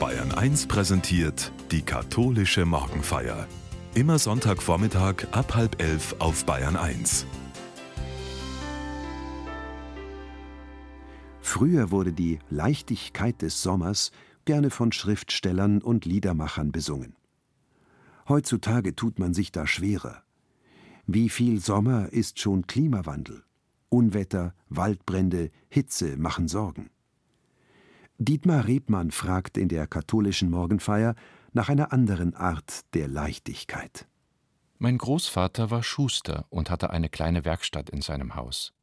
Bayern 0.00 0.32
1 0.32 0.66
präsentiert 0.66 1.52
die 1.70 1.82
katholische 1.82 2.64
Morgenfeier. 2.64 3.46
Immer 3.94 4.18
Sonntagvormittag 4.18 5.26
ab 5.32 5.54
halb 5.54 5.82
elf 5.82 6.16
auf 6.20 6.46
Bayern 6.46 6.76
1. 6.76 7.26
Früher 11.42 11.90
wurde 11.90 12.14
die 12.14 12.38
Leichtigkeit 12.48 13.42
des 13.42 13.60
Sommers 13.60 14.10
gerne 14.46 14.70
von 14.70 14.90
Schriftstellern 14.90 15.82
und 15.82 16.06
Liedermachern 16.06 16.72
besungen. 16.72 17.14
Heutzutage 18.26 18.96
tut 18.96 19.18
man 19.18 19.34
sich 19.34 19.52
da 19.52 19.66
schwerer. 19.66 20.22
Wie 21.06 21.28
viel 21.28 21.60
Sommer 21.60 22.10
ist 22.10 22.40
schon 22.40 22.66
Klimawandel? 22.66 23.44
Unwetter, 23.90 24.54
Waldbrände, 24.70 25.50
Hitze 25.68 26.16
machen 26.16 26.48
Sorgen. 26.48 26.88
Dietmar 28.22 28.66
Rebmann 28.66 29.12
fragt 29.12 29.56
in 29.56 29.68
der 29.68 29.86
katholischen 29.86 30.50
Morgenfeier 30.50 31.14
nach 31.54 31.70
einer 31.70 31.90
anderen 31.90 32.34
Art 32.34 32.80
der 32.92 33.08
Leichtigkeit. 33.08 34.06
Mein 34.78 34.98
Großvater 34.98 35.70
war 35.70 35.82
Schuster 35.82 36.44
und 36.50 36.68
hatte 36.68 36.90
eine 36.90 37.08
kleine 37.08 37.46
Werkstatt 37.46 37.88
in 37.88 38.02
seinem 38.02 38.34
Haus. 38.34 38.74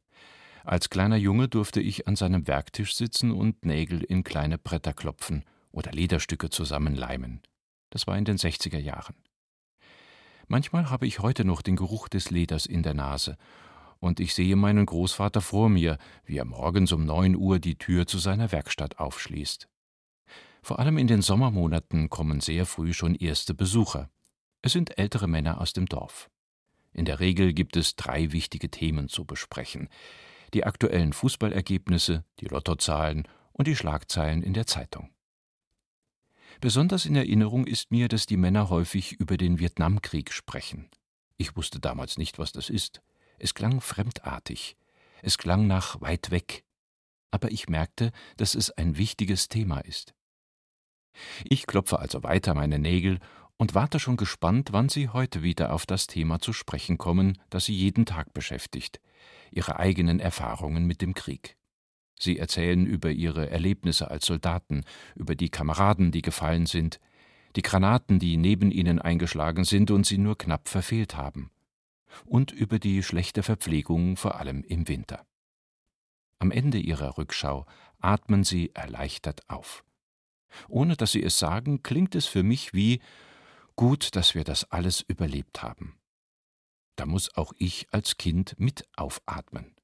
Als 0.64 0.90
kleiner 0.90 1.14
Junge 1.14 1.46
durfte 1.46 1.80
ich 1.80 2.08
an 2.08 2.16
seinem 2.16 2.48
Werktisch 2.48 2.96
sitzen 2.96 3.30
und 3.30 3.64
Nägel 3.64 4.02
in 4.02 4.24
kleine 4.24 4.58
Bretter 4.58 4.92
klopfen 4.92 5.44
oder 5.70 5.92
Lederstücke 5.92 6.50
zusammenleimen. 6.50 7.40
Das 7.90 8.08
war 8.08 8.18
in 8.18 8.24
den 8.24 8.38
60er 8.38 8.78
Jahren. 8.78 9.14
Manchmal 10.48 10.90
habe 10.90 11.06
ich 11.06 11.20
heute 11.20 11.44
noch 11.44 11.62
den 11.62 11.76
Geruch 11.76 12.08
des 12.08 12.32
Leders 12.32 12.66
in 12.66 12.82
der 12.82 12.94
Nase 12.94 13.36
und 14.00 14.20
ich 14.20 14.34
sehe 14.34 14.56
meinen 14.56 14.86
Großvater 14.86 15.40
vor 15.40 15.68
mir, 15.68 15.98
wie 16.24 16.38
er 16.38 16.44
morgens 16.44 16.92
um 16.92 17.04
neun 17.04 17.36
Uhr 17.36 17.58
die 17.58 17.76
Tür 17.76 18.06
zu 18.06 18.18
seiner 18.18 18.52
Werkstatt 18.52 18.98
aufschließt. 18.98 19.68
Vor 20.62 20.78
allem 20.78 20.98
in 20.98 21.06
den 21.06 21.22
Sommermonaten 21.22 22.10
kommen 22.10 22.40
sehr 22.40 22.66
früh 22.66 22.92
schon 22.92 23.14
erste 23.14 23.54
Besucher. 23.54 24.10
Es 24.62 24.72
sind 24.72 24.98
ältere 24.98 25.28
Männer 25.28 25.60
aus 25.60 25.72
dem 25.72 25.86
Dorf. 25.86 26.30
In 26.92 27.04
der 27.04 27.20
Regel 27.20 27.52
gibt 27.52 27.76
es 27.76 27.96
drei 27.96 28.32
wichtige 28.32 28.70
Themen 28.70 29.08
zu 29.08 29.24
besprechen. 29.24 29.88
Die 30.54 30.64
aktuellen 30.64 31.12
Fußballergebnisse, 31.12 32.24
die 32.40 32.46
Lottozahlen 32.46 33.28
und 33.52 33.68
die 33.68 33.76
Schlagzeilen 33.76 34.42
in 34.42 34.54
der 34.54 34.66
Zeitung. 34.66 35.10
Besonders 36.60 37.06
in 37.06 37.14
Erinnerung 37.14 37.66
ist 37.66 37.90
mir, 37.90 38.08
dass 38.08 38.26
die 38.26 38.36
Männer 38.36 38.68
häufig 38.68 39.12
über 39.12 39.36
den 39.36 39.58
Vietnamkrieg 39.60 40.32
sprechen. 40.32 40.88
Ich 41.36 41.56
wusste 41.56 41.78
damals 41.78 42.18
nicht, 42.18 42.38
was 42.38 42.50
das 42.52 42.68
ist. 42.68 43.00
Es 43.38 43.54
klang 43.54 43.80
fremdartig, 43.80 44.76
es 45.22 45.38
klang 45.38 45.66
nach 45.66 46.00
weit 46.00 46.30
weg, 46.30 46.64
aber 47.30 47.50
ich 47.52 47.68
merkte, 47.68 48.10
dass 48.36 48.54
es 48.54 48.70
ein 48.70 48.96
wichtiges 48.96 49.48
Thema 49.48 49.80
ist. 49.80 50.14
Ich 51.44 51.66
klopfe 51.66 51.98
also 51.98 52.22
weiter 52.22 52.54
meine 52.54 52.78
Nägel 52.78 53.18
und 53.56 53.74
warte 53.74 53.98
schon 54.00 54.16
gespannt, 54.16 54.68
wann 54.72 54.88
Sie 54.88 55.08
heute 55.08 55.42
wieder 55.42 55.72
auf 55.72 55.86
das 55.86 56.06
Thema 56.06 56.40
zu 56.40 56.52
sprechen 56.52 56.98
kommen, 56.98 57.38
das 57.50 57.64
Sie 57.64 57.74
jeden 57.74 58.06
Tag 58.06 58.32
beschäftigt, 58.32 59.00
Ihre 59.50 59.78
eigenen 59.78 60.20
Erfahrungen 60.20 60.86
mit 60.86 61.00
dem 61.00 61.14
Krieg. 61.14 61.56
Sie 62.18 62.38
erzählen 62.38 62.86
über 62.86 63.10
Ihre 63.10 63.50
Erlebnisse 63.50 64.10
als 64.10 64.26
Soldaten, 64.26 64.84
über 65.14 65.36
die 65.36 65.50
Kameraden, 65.50 66.10
die 66.10 66.22
gefallen 66.22 66.66
sind, 66.66 66.98
die 67.54 67.62
Granaten, 67.62 68.18
die 68.18 68.36
neben 68.36 68.70
Ihnen 68.70 68.98
eingeschlagen 68.98 69.64
sind 69.64 69.90
und 69.90 70.06
Sie 70.06 70.18
nur 70.18 70.36
knapp 70.36 70.68
verfehlt 70.68 71.16
haben 71.16 71.50
und 72.24 72.52
über 72.52 72.78
die 72.78 73.02
schlechte 73.02 73.42
Verpflegung 73.42 74.16
vor 74.16 74.36
allem 74.36 74.62
im 74.64 74.88
Winter. 74.88 75.26
Am 76.38 76.50
Ende 76.50 76.78
ihrer 76.78 77.18
Rückschau 77.18 77.66
atmen 78.00 78.44
sie 78.44 78.70
erleichtert 78.74 79.48
auf. 79.48 79.84
Ohne 80.68 80.96
dass 80.96 81.12
sie 81.12 81.22
es 81.22 81.38
sagen, 81.38 81.82
klingt 81.82 82.14
es 82.14 82.26
für 82.26 82.42
mich 82.42 82.72
wie 82.72 83.00
gut, 83.76 84.16
dass 84.16 84.34
wir 84.34 84.44
das 84.44 84.70
alles 84.70 85.00
überlebt 85.00 85.62
haben. 85.62 85.98
Da 86.96 87.06
muss 87.06 87.34
auch 87.36 87.52
ich 87.58 87.86
als 87.92 88.16
Kind 88.16 88.58
mit 88.58 88.88
aufatmen. 88.96 89.74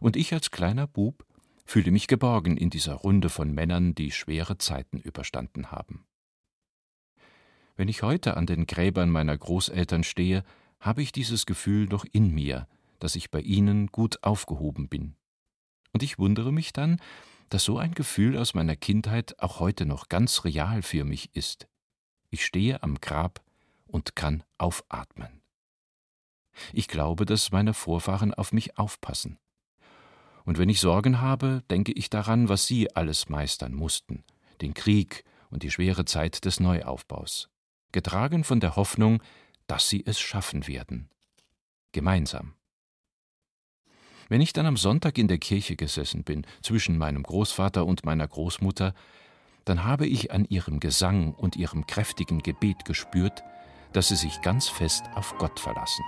Und 0.00 0.16
ich 0.16 0.32
als 0.32 0.50
kleiner 0.50 0.86
Bub 0.86 1.24
fühle 1.64 1.90
mich 1.90 2.08
geborgen 2.08 2.56
in 2.56 2.70
dieser 2.70 2.94
Runde 2.94 3.28
von 3.28 3.52
Männern, 3.52 3.94
die 3.94 4.10
schwere 4.10 4.58
Zeiten 4.58 4.98
überstanden 4.98 5.70
haben. 5.70 6.06
Wenn 7.76 7.88
ich 7.88 8.02
heute 8.02 8.36
an 8.36 8.46
den 8.46 8.66
Gräbern 8.66 9.10
meiner 9.10 9.36
Großeltern 9.36 10.04
stehe, 10.04 10.44
habe 10.86 11.02
ich 11.02 11.12
dieses 11.12 11.44
Gefühl 11.46 11.86
noch 11.86 12.04
in 12.12 12.32
mir, 12.32 12.66
dass 13.00 13.16
ich 13.16 13.30
bei 13.30 13.40
ihnen 13.40 13.88
gut 13.88 14.22
aufgehoben 14.22 14.88
bin. 14.88 15.16
Und 15.92 16.02
ich 16.02 16.18
wundere 16.18 16.52
mich 16.52 16.72
dann, 16.72 17.00
dass 17.50 17.64
so 17.64 17.78
ein 17.78 17.92
Gefühl 17.92 18.38
aus 18.38 18.54
meiner 18.54 18.76
Kindheit 18.76 19.40
auch 19.40 19.60
heute 19.60 19.86
noch 19.86 20.08
ganz 20.08 20.44
real 20.44 20.82
für 20.82 21.04
mich 21.04 21.34
ist. 21.34 21.68
Ich 22.30 22.44
stehe 22.44 22.82
am 22.82 23.00
Grab 23.00 23.42
und 23.86 24.16
kann 24.16 24.42
aufatmen. 24.58 25.42
Ich 26.72 26.88
glaube, 26.88 27.26
dass 27.26 27.52
meine 27.52 27.74
Vorfahren 27.74 28.32
auf 28.32 28.52
mich 28.52 28.78
aufpassen. 28.78 29.38
Und 30.44 30.58
wenn 30.58 30.68
ich 30.68 30.80
Sorgen 30.80 31.20
habe, 31.20 31.62
denke 31.70 31.92
ich 31.92 32.08
daran, 32.08 32.48
was 32.48 32.66
sie 32.66 32.94
alles 32.94 33.28
meistern 33.28 33.74
mussten, 33.74 34.24
den 34.60 34.74
Krieg 34.74 35.24
und 35.50 35.62
die 35.62 35.70
schwere 35.70 36.04
Zeit 36.04 36.44
des 36.44 36.60
Neuaufbaus, 36.60 37.48
getragen 37.92 38.44
von 38.44 38.60
der 38.60 38.76
Hoffnung, 38.76 39.22
dass 39.66 39.88
sie 39.88 40.04
es 40.06 40.18
schaffen 40.18 40.66
werden. 40.66 41.10
Gemeinsam. 41.92 42.54
Wenn 44.28 44.40
ich 44.40 44.52
dann 44.52 44.66
am 44.66 44.76
Sonntag 44.76 45.18
in 45.18 45.28
der 45.28 45.38
Kirche 45.38 45.76
gesessen 45.76 46.24
bin, 46.24 46.46
zwischen 46.62 46.98
meinem 46.98 47.22
Großvater 47.22 47.86
und 47.86 48.04
meiner 48.04 48.26
Großmutter, 48.26 48.94
dann 49.64 49.84
habe 49.84 50.06
ich 50.06 50.32
an 50.32 50.44
ihrem 50.44 50.80
Gesang 50.80 51.32
und 51.34 51.56
ihrem 51.56 51.86
kräftigen 51.86 52.42
Gebet 52.42 52.84
gespürt, 52.84 53.42
dass 53.92 54.08
sie 54.08 54.16
sich 54.16 54.40
ganz 54.42 54.68
fest 54.68 55.04
auf 55.14 55.36
Gott 55.38 55.58
verlassen. 55.60 56.04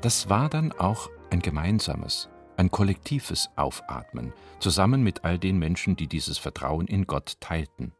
Das 0.00 0.30
war 0.30 0.48
dann 0.48 0.72
auch 0.72 1.10
ein 1.30 1.40
gemeinsames, 1.40 2.30
ein 2.56 2.70
kollektives 2.70 3.50
Aufatmen, 3.56 4.32
zusammen 4.58 5.02
mit 5.02 5.24
all 5.24 5.38
den 5.38 5.58
Menschen, 5.58 5.94
die 5.94 6.06
dieses 6.06 6.38
Vertrauen 6.38 6.86
in 6.86 7.06
Gott 7.06 7.36
teilten. 7.40 7.92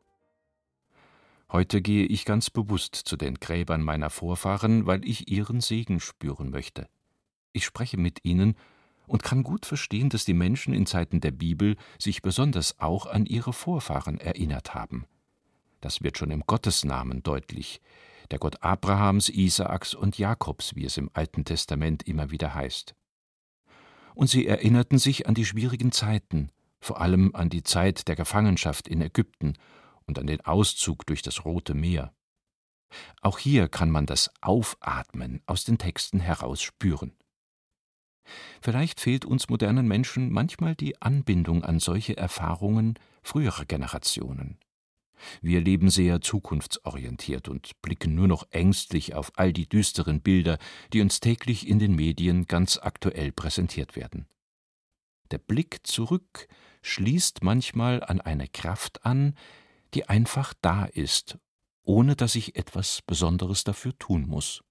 Heute 1.53 1.83
gehe 1.83 2.07
ich 2.07 2.25
ganz 2.25 2.49
bewusst 2.49 2.95
zu 2.95 3.19
den 3.19 3.35
Gräbern 3.35 3.83
meiner 3.83 4.09
Vorfahren, 4.09 4.87
weil 4.87 5.05
ich 5.05 5.31
ihren 5.31 5.61
Segen 5.61 6.01
spüren 6.01 6.51
möchte. 6.51 6.89
Ich 7.53 7.67
spreche 7.67 7.99
mit 7.99 8.25
ihnen 8.25 8.55
und 9.07 9.23
kann 9.23 9.43
gut 9.43 9.67
verstehen, 9.67 10.09
dass 10.09 10.25
die 10.25 10.33
Menschen 10.33 10.73
in 10.73 10.87
Zeiten 10.87 11.21
der 11.21 11.33
Bibel 11.33 11.77
sich 11.99 12.23
besonders 12.23 12.79
auch 12.79 13.05
an 13.05 13.27
ihre 13.27 13.53
Vorfahren 13.53 14.19
erinnert 14.19 14.75
haben. 14.75 15.05
Das 15.81 16.03
wird 16.03 16.19
schon 16.19 16.31
im 16.31 16.45
Gottesnamen 16.47 17.23
deutlich, 17.23 17.81
der 18.31 18.39
Gott 18.39 18.63
Abrahams, 18.63 19.29
Isaaks 19.29 19.95
und 19.95 20.19
Jakobs, 20.19 20.75
wie 20.75 20.85
es 20.85 20.97
im 20.97 21.11
Alten 21.15 21.45
Testament 21.45 22.07
immer 22.07 22.31
wieder 22.31 22.55
heißt. 22.55 22.95
Und 24.15 24.29
sie 24.29 24.47
erinnerten 24.47 24.99
sich 24.99 25.27
an 25.27 25.35
die 25.35 25.47
schwierigen 25.47 25.93
Zeiten, 25.93 26.51
vor 26.81 27.01
allem 27.01 27.35
an 27.35 27.49
die 27.49 27.63
Zeit 27.63 28.09
der 28.09 28.17
Gefangenschaft 28.17 28.89
in 28.89 29.01
Ägypten 29.01 29.55
und 30.07 30.19
an 30.19 30.27
den 30.27 30.41
Auszug 30.43 31.07
durch 31.07 31.23
das 31.23 31.45
Rote 31.45 31.75
Meer. 31.75 32.13
Auch 33.21 33.39
hier 33.39 33.69
kann 33.69 33.91
man 33.91 34.07
das 34.07 34.31
Aufatmen 34.41 35.43
aus 35.47 35.65
den 35.65 35.79
Texten 35.79 36.21
heraus 36.21 36.61
spüren. 36.61 37.13
Vielleicht 38.61 39.01
fehlt 39.01 39.25
uns 39.25 39.49
modernen 39.49 39.87
Menschen 39.89 40.31
manchmal 40.31 40.75
die 40.75 41.01
Anbindung 41.01 41.65
an 41.65 41.81
solche 41.81 42.17
Erfahrungen 42.17 42.99
früherer 43.23 43.65
Generationen. 43.65 44.59
Wir 45.43 45.61
leben 45.61 45.91
sehr 45.91 46.21
zukunftsorientiert 46.21 47.49
und 47.49 47.81
blicken 47.83 48.15
nur 48.15 48.29
noch 48.29 48.47
ängstlich 48.51 49.15
auf 49.15 49.33
all 49.37 49.53
die 49.53 49.69
düsteren 49.69 50.21
Bilder, 50.21 50.59
die 50.93 51.01
uns 51.01 51.21
täglich 51.21 51.69
in 51.69 51.79
den 51.79 51.95
Medien 51.95 52.47
ganz 52.47 52.79
aktuell 52.79 53.33
präsentiert 53.33 53.97
werden. 53.97 54.27
Der 55.31 55.39
Blick 55.39 55.87
zurück 55.87 56.49
schließt 56.83 57.43
manchmal 57.43 58.03
an 58.03 58.21
eine 58.21 58.49
Kraft 58.49 59.05
an, 59.05 59.35
die 59.95 60.09
einfach 60.09 60.55
da 60.61 60.85
ist, 60.85 61.39
ohne 61.83 62.17
dass 62.17 62.35
ich 62.35 62.57
etwas 62.57 63.03
Besonderes 63.03 63.65
dafür 63.65 63.97
tun 63.99 64.27
muss. 64.27 64.63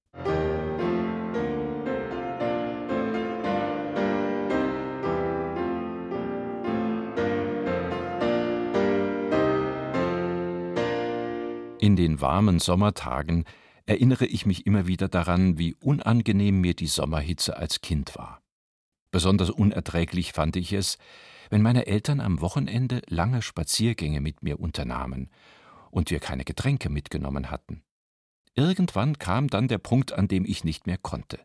In 11.89 11.95
den 11.95 12.21
warmen 12.21 12.59
Sommertagen 12.59 13.45
erinnere 13.87 14.27
ich 14.27 14.45
mich 14.45 14.67
immer 14.67 14.85
wieder 14.85 15.07
daran, 15.07 15.57
wie 15.57 15.73
unangenehm 15.73 16.61
mir 16.61 16.75
die 16.75 16.85
Sommerhitze 16.85 17.57
als 17.57 17.81
Kind 17.81 18.15
war. 18.15 18.43
Besonders 19.09 19.49
unerträglich 19.49 20.33
fand 20.33 20.55
ich 20.55 20.71
es, 20.71 20.99
wenn 21.49 21.63
meine 21.63 21.87
Eltern 21.87 22.19
am 22.19 22.41
Wochenende 22.41 23.01
lange 23.07 23.41
Spaziergänge 23.41 24.21
mit 24.21 24.43
mir 24.43 24.59
unternahmen 24.59 25.31
und 25.89 26.11
wir 26.11 26.19
keine 26.19 26.45
Getränke 26.45 26.91
mitgenommen 26.91 27.49
hatten. 27.49 27.81
Irgendwann 28.53 29.17
kam 29.17 29.47
dann 29.47 29.67
der 29.67 29.79
Punkt, 29.79 30.13
an 30.13 30.27
dem 30.27 30.45
ich 30.45 30.63
nicht 30.63 30.85
mehr 30.85 30.99
konnte. 30.99 31.39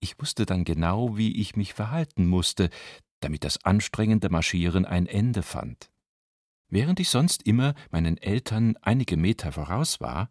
Ich 0.00 0.20
wusste 0.20 0.44
dann 0.44 0.64
genau, 0.64 1.16
wie 1.16 1.40
ich 1.40 1.56
mich 1.56 1.72
verhalten 1.72 2.26
musste, 2.26 2.68
damit 3.20 3.44
das 3.44 3.64
anstrengende 3.64 4.28
Marschieren 4.28 4.84
ein 4.84 5.06
Ende 5.06 5.42
fand. 5.42 5.90
Während 6.70 7.00
ich 7.00 7.10
sonst 7.10 7.42
immer 7.42 7.74
meinen 7.90 8.16
Eltern 8.16 8.76
einige 8.80 9.16
Meter 9.16 9.52
voraus 9.52 10.00
war, 10.00 10.30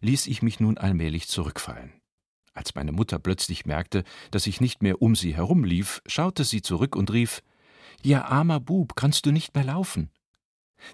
ließ 0.00 0.26
ich 0.26 0.42
mich 0.42 0.60
nun 0.60 0.78
allmählich 0.78 1.28
zurückfallen. 1.28 1.92
Als 2.52 2.74
meine 2.74 2.92
Mutter 2.92 3.18
plötzlich 3.18 3.66
merkte, 3.66 4.04
dass 4.30 4.46
ich 4.46 4.60
nicht 4.60 4.82
mehr 4.82 5.00
um 5.00 5.16
sie 5.16 5.34
herumlief, 5.34 6.02
schaute 6.06 6.44
sie 6.44 6.60
zurück 6.60 6.94
und 6.94 7.12
rief 7.12 7.42
Ja, 8.02 8.26
armer 8.26 8.60
Bub, 8.60 8.96
kannst 8.96 9.26
du 9.26 9.32
nicht 9.32 9.54
mehr 9.54 9.64
laufen? 9.64 10.10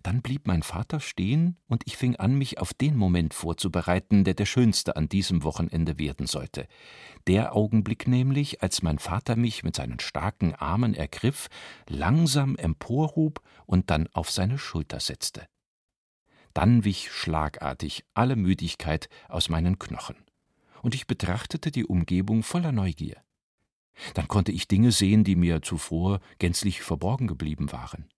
Dann 0.02 0.22
blieb 0.22 0.46
mein 0.46 0.62
Vater 0.62 1.00
stehen, 1.00 1.56
und 1.68 1.82
ich 1.86 1.96
fing 1.96 2.16
an, 2.16 2.36
mich 2.36 2.58
auf 2.58 2.74
den 2.74 2.96
Moment 2.96 3.34
vorzubereiten, 3.34 4.24
der 4.24 4.34
der 4.34 4.46
schönste 4.46 4.96
an 4.96 5.08
diesem 5.08 5.42
Wochenende 5.42 5.98
werden 5.98 6.26
sollte. 6.26 6.66
Der 7.26 7.54
Augenblick 7.54 8.08
nämlich, 8.08 8.62
als 8.62 8.82
mein 8.82 8.98
Vater 8.98 9.36
mich 9.36 9.62
mit 9.62 9.76
seinen 9.76 10.00
starken 10.00 10.54
Armen 10.54 10.94
ergriff, 10.94 11.48
langsam 11.88 12.56
emporhob 12.56 13.40
und 13.66 13.90
dann 13.90 14.08
auf 14.12 14.30
seine 14.30 14.58
Schulter 14.58 15.00
setzte. 15.00 15.46
Dann 16.54 16.84
wich 16.84 17.10
schlagartig 17.10 18.04
alle 18.14 18.36
Müdigkeit 18.36 19.08
aus 19.28 19.48
meinen 19.48 19.78
Knochen, 19.78 20.16
und 20.82 20.94
ich 20.94 21.06
betrachtete 21.06 21.70
die 21.70 21.84
Umgebung 21.84 22.42
voller 22.42 22.72
Neugier. 22.72 23.16
Dann 24.14 24.28
konnte 24.28 24.52
ich 24.52 24.68
Dinge 24.68 24.92
sehen, 24.92 25.24
die 25.24 25.36
mir 25.36 25.62
zuvor 25.62 26.20
gänzlich 26.38 26.82
verborgen 26.82 27.26
geblieben 27.26 27.72
waren. 27.72 28.08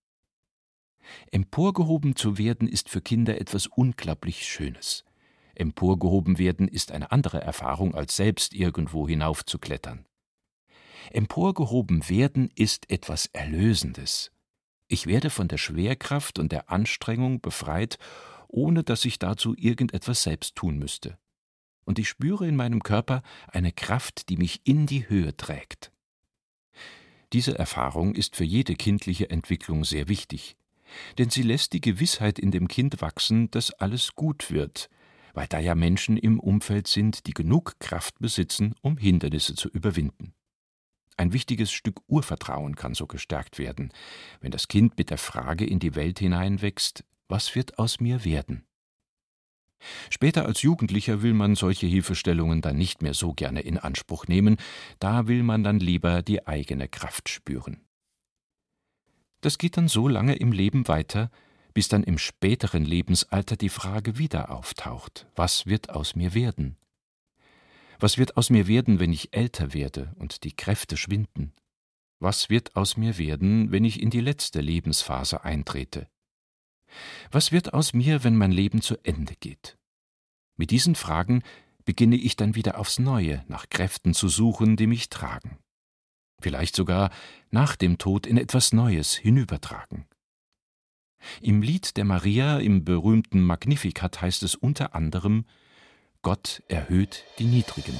Emporgehoben 1.31 2.15
zu 2.15 2.37
werden 2.37 2.67
ist 2.67 2.89
für 2.89 3.01
Kinder 3.01 3.39
etwas 3.39 3.67
unglaublich 3.67 4.45
Schönes. 4.45 5.03
Emporgehoben 5.55 6.37
werden 6.37 6.67
ist 6.67 6.91
eine 6.91 7.11
andere 7.11 7.41
Erfahrung, 7.41 7.95
als 7.95 8.15
selbst 8.15 8.53
irgendwo 8.53 9.07
hinaufzuklettern. 9.07 10.05
Emporgehoben 11.11 12.07
werden 12.09 12.51
ist 12.55 12.91
etwas 12.91 13.27
Erlösendes. 13.27 14.31
Ich 14.87 15.07
werde 15.07 15.29
von 15.29 15.47
der 15.47 15.57
Schwerkraft 15.57 16.37
und 16.37 16.51
der 16.51 16.69
Anstrengung 16.69 17.41
befreit, 17.41 17.97
ohne 18.47 18.83
dass 18.83 19.03
ich 19.05 19.19
dazu 19.19 19.55
irgendetwas 19.57 20.23
selbst 20.23 20.55
tun 20.55 20.77
müsste. 20.77 21.17
Und 21.85 21.99
ich 21.99 22.07
spüre 22.07 22.47
in 22.47 22.55
meinem 22.55 22.83
Körper 22.83 23.23
eine 23.47 23.71
Kraft, 23.71 24.29
die 24.29 24.37
mich 24.37 24.61
in 24.63 24.85
die 24.85 25.09
Höhe 25.09 25.35
trägt. 25.35 25.91
Diese 27.33 27.57
Erfahrung 27.57 28.15
ist 28.15 28.35
für 28.35 28.43
jede 28.43 28.75
kindliche 28.75 29.29
Entwicklung 29.29 29.83
sehr 29.83 30.07
wichtig 30.07 30.55
denn 31.17 31.29
sie 31.29 31.41
lässt 31.41 31.73
die 31.73 31.81
Gewissheit 31.81 32.39
in 32.39 32.51
dem 32.51 32.67
Kind 32.67 33.01
wachsen, 33.01 33.49
dass 33.51 33.71
alles 33.71 34.15
gut 34.15 34.51
wird, 34.51 34.89
weil 35.33 35.47
da 35.47 35.59
ja 35.59 35.75
Menschen 35.75 36.17
im 36.17 36.39
Umfeld 36.39 36.87
sind, 36.87 37.27
die 37.27 37.33
genug 37.33 37.79
Kraft 37.79 38.19
besitzen, 38.19 38.75
um 38.81 38.97
Hindernisse 38.97 39.55
zu 39.55 39.69
überwinden. 39.69 40.33
Ein 41.17 41.33
wichtiges 41.33 41.71
Stück 41.71 42.01
Urvertrauen 42.07 42.75
kann 42.75 42.93
so 42.93 43.07
gestärkt 43.07 43.57
werden, 43.57 43.91
wenn 44.39 44.51
das 44.51 44.67
Kind 44.67 44.97
mit 44.97 45.09
der 45.09 45.17
Frage 45.17 45.65
in 45.65 45.79
die 45.79 45.95
Welt 45.95 46.19
hineinwächst, 46.19 47.03
was 47.27 47.55
wird 47.55 47.79
aus 47.79 47.99
mir 47.99 48.23
werden? 48.23 48.63
Später 50.09 50.45
als 50.45 50.61
Jugendlicher 50.61 51.21
will 51.21 51.33
man 51.33 51.55
solche 51.55 51.87
Hilfestellungen 51.87 52.61
dann 52.61 52.77
nicht 52.77 53.01
mehr 53.01 53.13
so 53.13 53.33
gerne 53.33 53.61
in 53.61 53.77
Anspruch 53.77 54.27
nehmen, 54.27 54.57
da 54.99 55.27
will 55.27 55.43
man 55.43 55.63
dann 55.63 55.79
lieber 55.79 56.21
die 56.21 56.47
eigene 56.47 56.87
Kraft 56.87 57.29
spüren. 57.29 57.86
Das 59.47 59.57
geht 59.57 59.77
dann 59.77 59.87
so 59.87 60.09
lange 60.09 60.35
im 60.35 60.51
Leben 60.51 60.89
weiter, 60.89 61.31
bis 61.73 61.87
dann 61.87 62.03
im 62.03 62.17
späteren 62.17 62.83
Lebensalter 62.83 63.55
die 63.55 63.69
Frage 63.69 64.17
wieder 64.17 64.51
auftaucht, 64.51 65.25
was 65.37 65.65
wird 65.65 65.89
aus 65.89 66.17
mir 66.17 66.33
werden? 66.33 66.75
Was 67.97 68.17
wird 68.17 68.35
aus 68.35 68.49
mir 68.49 68.67
werden, 68.67 68.99
wenn 68.99 69.13
ich 69.13 69.33
älter 69.33 69.73
werde 69.73 70.13
und 70.17 70.43
die 70.43 70.53
Kräfte 70.53 70.97
schwinden? 70.97 71.53
Was 72.19 72.49
wird 72.49 72.75
aus 72.75 72.97
mir 72.97 73.17
werden, 73.17 73.71
wenn 73.71 73.85
ich 73.85 74.01
in 74.01 74.09
die 74.09 74.19
letzte 74.19 74.59
Lebensphase 74.59 75.45
eintrete? 75.45 76.09
Was 77.31 77.53
wird 77.53 77.73
aus 77.73 77.93
mir, 77.93 78.25
wenn 78.25 78.35
mein 78.35 78.51
Leben 78.51 78.81
zu 78.81 78.97
Ende 79.05 79.35
geht? 79.39 79.77
Mit 80.57 80.71
diesen 80.71 80.95
Fragen 80.95 81.41
beginne 81.85 82.17
ich 82.17 82.35
dann 82.35 82.55
wieder 82.55 82.77
aufs 82.77 82.99
Neue 82.99 83.45
nach 83.47 83.69
Kräften 83.69 84.13
zu 84.13 84.27
suchen, 84.27 84.75
die 84.75 84.87
mich 84.87 85.07
tragen 85.07 85.57
vielleicht 86.41 86.75
sogar 86.75 87.09
nach 87.51 87.75
dem 87.75 87.97
Tod 87.97 88.25
in 88.25 88.37
etwas 88.37 88.73
Neues 88.73 89.13
hinübertragen. 89.13 90.05
Im 91.41 91.61
Lied 91.61 91.97
der 91.97 92.05
Maria 92.05 92.59
im 92.59 92.83
berühmten 92.85 93.41
Magnificat 93.41 94.21
heißt 94.21 94.43
es 94.43 94.55
unter 94.55 94.95
anderem 94.95 95.45
Gott 96.21 96.63
erhöht 96.67 97.23
die 97.39 97.45
Niedrigen. 97.45 97.97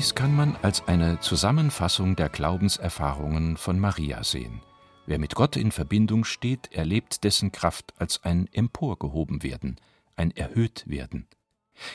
Dies 0.00 0.14
kann 0.14 0.34
man 0.34 0.56
als 0.62 0.88
eine 0.88 1.20
Zusammenfassung 1.20 2.16
der 2.16 2.30
Glaubenserfahrungen 2.30 3.58
von 3.58 3.78
Maria 3.78 4.24
sehen. 4.24 4.62
Wer 5.04 5.18
mit 5.18 5.34
Gott 5.34 5.56
in 5.56 5.72
Verbindung 5.72 6.24
steht, 6.24 6.72
erlebt 6.72 7.22
dessen 7.22 7.52
Kraft 7.52 7.92
als 7.98 8.24
ein 8.24 8.48
Emporgehobenwerden, 8.50 9.78
ein 10.16 10.30
Erhöhtwerden. 10.30 11.26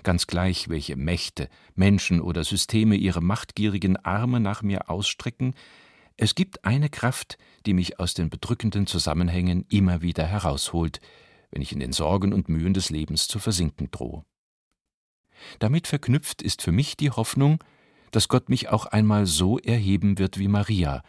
Ganz 0.03 0.27
gleich, 0.27 0.69
welche 0.69 0.95
Mächte, 0.95 1.49
Menschen 1.73 2.21
oder 2.21 2.43
Systeme 2.43 2.95
ihre 2.95 3.21
machtgierigen 3.21 3.97
Arme 3.97 4.39
nach 4.39 4.61
mir 4.61 4.87
ausstrecken, 4.87 5.55
es 6.15 6.35
gibt 6.35 6.63
eine 6.63 6.89
Kraft, 6.89 7.39
die 7.65 7.73
mich 7.73 7.99
aus 7.99 8.13
den 8.13 8.29
bedrückenden 8.29 8.85
Zusammenhängen 8.85 9.65
immer 9.69 10.03
wieder 10.03 10.27
herausholt, 10.27 11.01
wenn 11.49 11.63
ich 11.63 11.71
in 11.71 11.79
den 11.79 11.91
Sorgen 11.91 12.33
und 12.33 12.49
Mühen 12.49 12.75
des 12.75 12.91
Lebens 12.91 13.27
zu 13.27 13.39
versinken 13.39 13.89
drohe. 13.89 14.23
Damit 15.57 15.87
verknüpft 15.87 16.43
ist 16.43 16.61
für 16.61 16.71
mich 16.71 16.97
die 16.97 17.09
Hoffnung, 17.09 17.63
dass 18.11 18.27
Gott 18.27 18.49
mich 18.49 18.69
auch 18.69 18.85
einmal 18.85 19.25
so 19.25 19.59
erheben 19.59 20.17
wird 20.17 20.39
wie 20.39 20.47
Maria, 20.47 21.03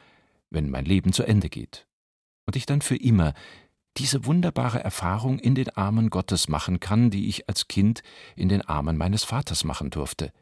wenn 0.51 0.71
mein 0.71 0.85
Leben 0.85 1.13
zu 1.13 1.23
Ende 1.23 1.49
geht, 1.49 1.87
und 2.47 2.57
ich 2.57 2.67
dann 2.67 2.81
für 2.81 2.97
immer 2.97 3.35
diese 3.97 4.27
wunderbare 4.27 4.83
Erfahrung 4.83 5.39
in 5.39 5.55
den 5.55 5.71
Armen 5.71 6.11
Gottes 6.11 6.49
machen 6.49 6.81
kann, 6.81 7.11
die 7.11 7.29
ich 7.29 7.49
als 7.49 7.69
Kind 7.69 8.03
in 8.35 8.49
den 8.49 8.63
Armen 8.63 8.97
meines 8.97 9.25
Vaters 9.25 9.65
machen 9.65 9.91
durfte, 9.91 10.33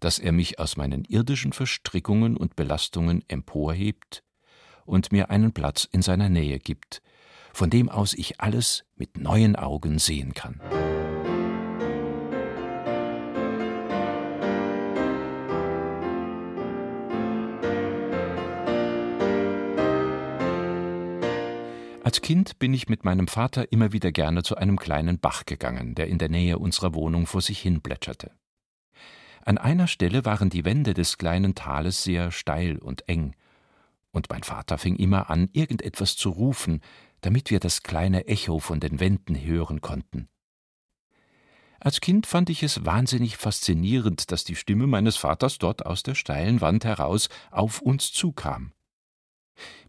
dass 0.00 0.18
er 0.18 0.32
mich 0.32 0.58
aus 0.58 0.76
meinen 0.76 1.04
irdischen 1.04 1.52
Verstrickungen 1.52 2.36
und 2.36 2.56
Belastungen 2.56 3.22
emporhebt 3.28 4.24
und 4.84 5.12
mir 5.12 5.30
einen 5.30 5.52
Platz 5.52 5.88
in 5.90 6.02
seiner 6.02 6.28
Nähe 6.28 6.58
gibt, 6.58 7.02
von 7.52 7.70
dem 7.70 7.88
aus 7.88 8.14
ich 8.14 8.40
alles 8.40 8.84
mit 8.96 9.16
neuen 9.16 9.54
Augen 9.56 9.98
sehen 9.98 10.34
kann. 10.34 10.60
Als 22.12 22.20
Kind 22.20 22.58
bin 22.58 22.74
ich 22.74 22.90
mit 22.90 23.06
meinem 23.06 23.26
Vater 23.26 23.72
immer 23.72 23.94
wieder 23.94 24.12
gerne 24.12 24.42
zu 24.42 24.54
einem 24.56 24.78
kleinen 24.78 25.18
Bach 25.18 25.46
gegangen, 25.46 25.94
der 25.94 26.08
in 26.08 26.18
der 26.18 26.28
Nähe 26.28 26.58
unserer 26.58 26.92
Wohnung 26.92 27.26
vor 27.26 27.40
sich 27.40 27.58
hin 27.58 27.80
plätscherte. 27.80 28.32
An 29.46 29.56
einer 29.56 29.86
Stelle 29.86 30.26
waren 30.26 30.50
die 30.50 30.66
Wände 30.66 30.92
des 30.92 31.16
kleinen 31.16 31.54
Tales 31.54 32.04
sehr 32.04 32.30
steil 32.30 32.76
und 32.76 33.08
eng, 33.08 33.34
und 34.10 34.28
mein 34.28 34.42
Vater 34.42 34.76
fing 34.76 34.96
immer 34.96 35.30
an, 35.30 35.48
irgendetwas 35.54 36.14
zu 36.14 36.28
rufen, 36.28 36.82
damit 37.22 37.50
wir 37.50 37.60
das 37.60 37.82
kleine 37.82 38.26
Echo 38.26 38.58
von 38.58 38.78
den 38.78 39.00
Wänden 39.00 39.34
hören 39.34 39.80
konnten. 39.80 40.28
Als 41.80 42.02
Kind 42.02 42.26
fand 42.26 42.50
ich 42.50 42.62
es 42.62 42.84
wahnsinnig 42.84 43.38
faszinierend, 43.38 44.30
dass 44.30 44.44
die 44.44 44.56
Stimme 44.56 44.86
meines 44.86 45.16
Vaters 45.16 45.56
dort 45.56 45.86
aus 45.86 46.02
der 46.02 46.14
steilen 46.14 46.60
Wand 46.60 46.84
heraus 46.84 47.30
auf 47.50 47.80
uns 47.80 48.12
zukam. 48.12 48.74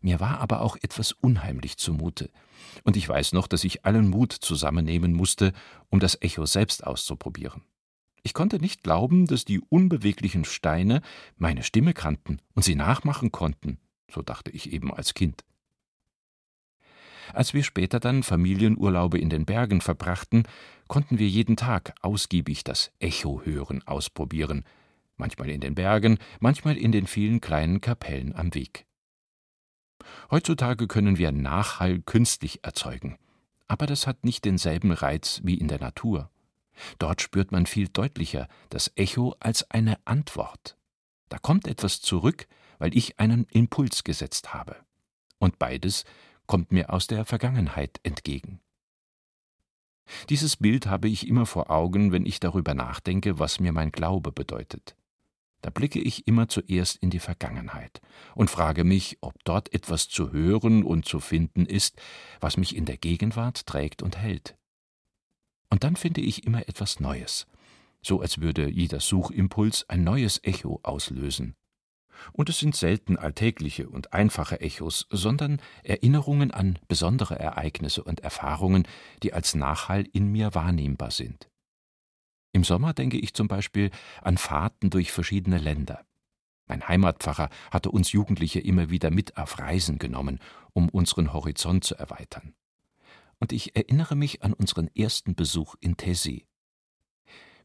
Mir 0.02 0.20
war 0.20 0.40
aber 0.40 0.62
auch 0.62 0.78
etwas 0.82 1.12
unheimlich 1.12 1.78
zumute, 1.78 2.30
und 2.84 2.98
ich 2.98 3.08
weiß 3.08 3.34
noch, 3.34 3.48
dass 3.48 3.64
ich 3.64 3.86
allen 3.86 4.10
Mut 4.10 4.34
zusammennehmen 4.34 5.14
musste, 5.14 5.54
um 5.90 6.00
das 6.00 6.22
Echo 6.22 6.46
selbst 6.46 6.86
auszuprobieren. 6.86 7.62
Ich 8.24 8.34
konnte 8.34 8.60
nicht 8.60 8.84
glauben, 8.84 9.28
dass 9.28 9.46
die 9.46 9.60
unbeweglichen 9.60 10.46
Steine 10.46 11.02
meine 11.36 11.64
Stimme 11.64 11.94
kannten 11.94 12.40
und 12.56 12.64
sie 12.64 12.76
nachmachen 12.76 13.32
konnten, 13.32 13.80
so 14.10 14.22
dachte 14.22 14.52
ich 14.52 14.72
eben 14.72 14.94
als 14.94 15.14
Kind. 15.14 15.44
Als 17.34 17.54
wir 17.54 17.64
später 17.64 18.00
dann 18.00 18.24
Familienurlaube 18.24 19.18
in 19.18 19.30
den 19.30 19.46
Bergen 19.46 19.82
verbrachten, 19.82 20.44
konnten 20.88 21.20
wir 21.20 21.28
jeden 21.28 21.56
Tag 21.56 21.96
ausgiebig 22.02 22.64
das 22.64 22.92
Echo 23.00 23.42
hören 23.44 23.82
ausprobieren, 23.86 24.64
manchmal 25.18 25.50
in 25.50 25.62
den 25.62 25.76
Bergen, 25.76 26.18
manchmal 26.40 26.78
in 26.78 26.92
den 26.92 27.08
vielen 27.08 27.42
kleinen 27.42 27.82
Kapellen 27.82 28.36
am 28.36 28.54
Weg. 28.54 28.86
Heutzutage 30.32 30.88
können 30.88 31.18
wir 31.18 31.32
Nachhall 31.32 32.00
künstlich 32.02 32.64
erzeugen, 32.64 33.18
aber 33.68 33.86
das 33.86 34.08
hat 34.08 34.24
nicht 34.24 34.46
denselben 34.46 34.92
Reiz 34.92 35.42
wie 35.44 35.56
in 35.56 35.68
der 35.68 35.80
Natur. 35.80 36.30
Dort 37.00 37.22
spürt 37.22 37.52
man 37.52 37.66
viel 37.66 37.88
deutlicher 37.88 38.48
das 38.70 38.92
Echo 38.96 39.36
als 39.40 39.70
eine 39.70 39.98
Antwort. 40.06 40.78
Da 41.30 41.38
kommt 41.38 41.68
etwas 41.68 42.02
zurück, 42.02 42.48
weil 42.80 42.96
ich 42.96 43.20
einen 43.20 43.46
Impuls 43.46 44.04
gesetzt 44.04 44.54
habe. 44.54 44.76
Und 45.40 45.60
beides 45.60 46.04
kommt 46.48 46.72
mir 46.72 46.92
aus 46.92 47.08
der 47.08 47.26
Vergangenheit 47.26 48.00
entgegen. 48.04 48.60
Dieses 50.30 50.58
Bild 50.58 50.88
habe 50.88 51.08
ich 51.08 51.28
immer 51.28 51.46
vor 51.46 51.70
Augen, 51.72 52.12
wenn 52.12 52.26
ich 52.26 52.40
darüber 52.40 52.74
nachdenke, 52.74 53.40
was 53.40 53.60
mir 53.60 53.72
mein 53.72 53.92
Glaube 53.92 54.32
bedeutet. 54.32 54.96
Da 55.64 55.70
blicke 55.70 56.00
ich 56.00 56.28
immer 56.28 56.50
zuerst 56.50 56.98
in 56.98 57.10
die 57.10 57.22
Vergangenheit 57.22 58.02
und 58.36 58.50
frage 58.50 58.84
mich, 58.84 59.18
ob 59.22 59.34
dort 59.46 59.74
etwas 59.74 60.10
zu 60.10 60.34
hören 60.34 60.84
und 60.84 61.06
zu 61.06 61.22
finden 61.22 61.66
ist, 61.66 62.02
was 62.42 62.58
mich 62.58 62.76
in 62.76 62.84
der 62.84 62.98
Gegenwart 62.98 63.66
trägt 63.66 64.04
und 64.04 64.18
hält. 64.18 64.58
Und 65.70 65.86
dann 65.86 65.96
finde 65.96 66.20
ich 66.20 66.46
immer 66.46 66.68
etwas 66.68 67.00
Neues, 67.00 67.48
so 68.02 68.20
als 68.20 68.42
würde 68.42 68.70
jeder 68.70 69.00
Suchimpuls 69.00 69.90
ein 69.90 70.04
neues 70.04 70.44
Echo 70.44 70.82
auslösen. 70.84 71.56
Und 72.34 72.50
es 72.50 72.60
sind 72.60 72.76
selten 72.76 73.18
alltägliche 73.18 73.90
und 73.90 74.12
einfache 74.12 74.60
Echos, 74.60 75.08
sondern 75.10 75.62
Erinnerungen 75.84 76.52
an 76.52 76.78
besondere 76.90 77.40
Ereignisse 77.40 78.04
und 78.04 78.20
Erfahrungen, 78.20 78.86
die 79.24 79.32
als 79.32 79.56
Nachhall 79.56 80.06
in 80.12 80.30
mir 80.30 80.54
wahrnehmbar 80.54 81.12
sind. 81.12 81.50
Im 82.54 82.64
Sommer 82.64 82.94
denke 82.94 83.18
ich 83.18 83.34
zum 83.34 83.48
Beispiel 83.48 83.90
an 84.22 84.38
Fahrten 84.38 84.90
durch 84.90 85.12
verschiedene 85.12 85.58
Länder. 85.58 86.06
Mein 86.68 86.88
Heimatpfarrer 86.88 87.50
hatte 87.72 87.92
uns 87.92 88.12
Jugendliche 88.12 88.60
immer 88.60 88.90
wieder 88.90 89.12
mit 89.12 89.38
auf 89.38 89.60
Reisen 89.60 89.98
genommen, 90.00 90.40
um 90.72 90.88
unseren 90.88 91.34
Horizont 91.34 91.84
zu 91.84 91.96
erweitern. 91.96 92.54
Und 93.40 93.52
ich 93.52 93.76
erinnere 93.76 94.16
mich 94.16 94.44
an 94.44 94.54
unseren 94.54 94.90
ersten 94.96 95.36
Besuch 95.36 95.76
in 95.82 95.98
Tessé. 95.98 96.46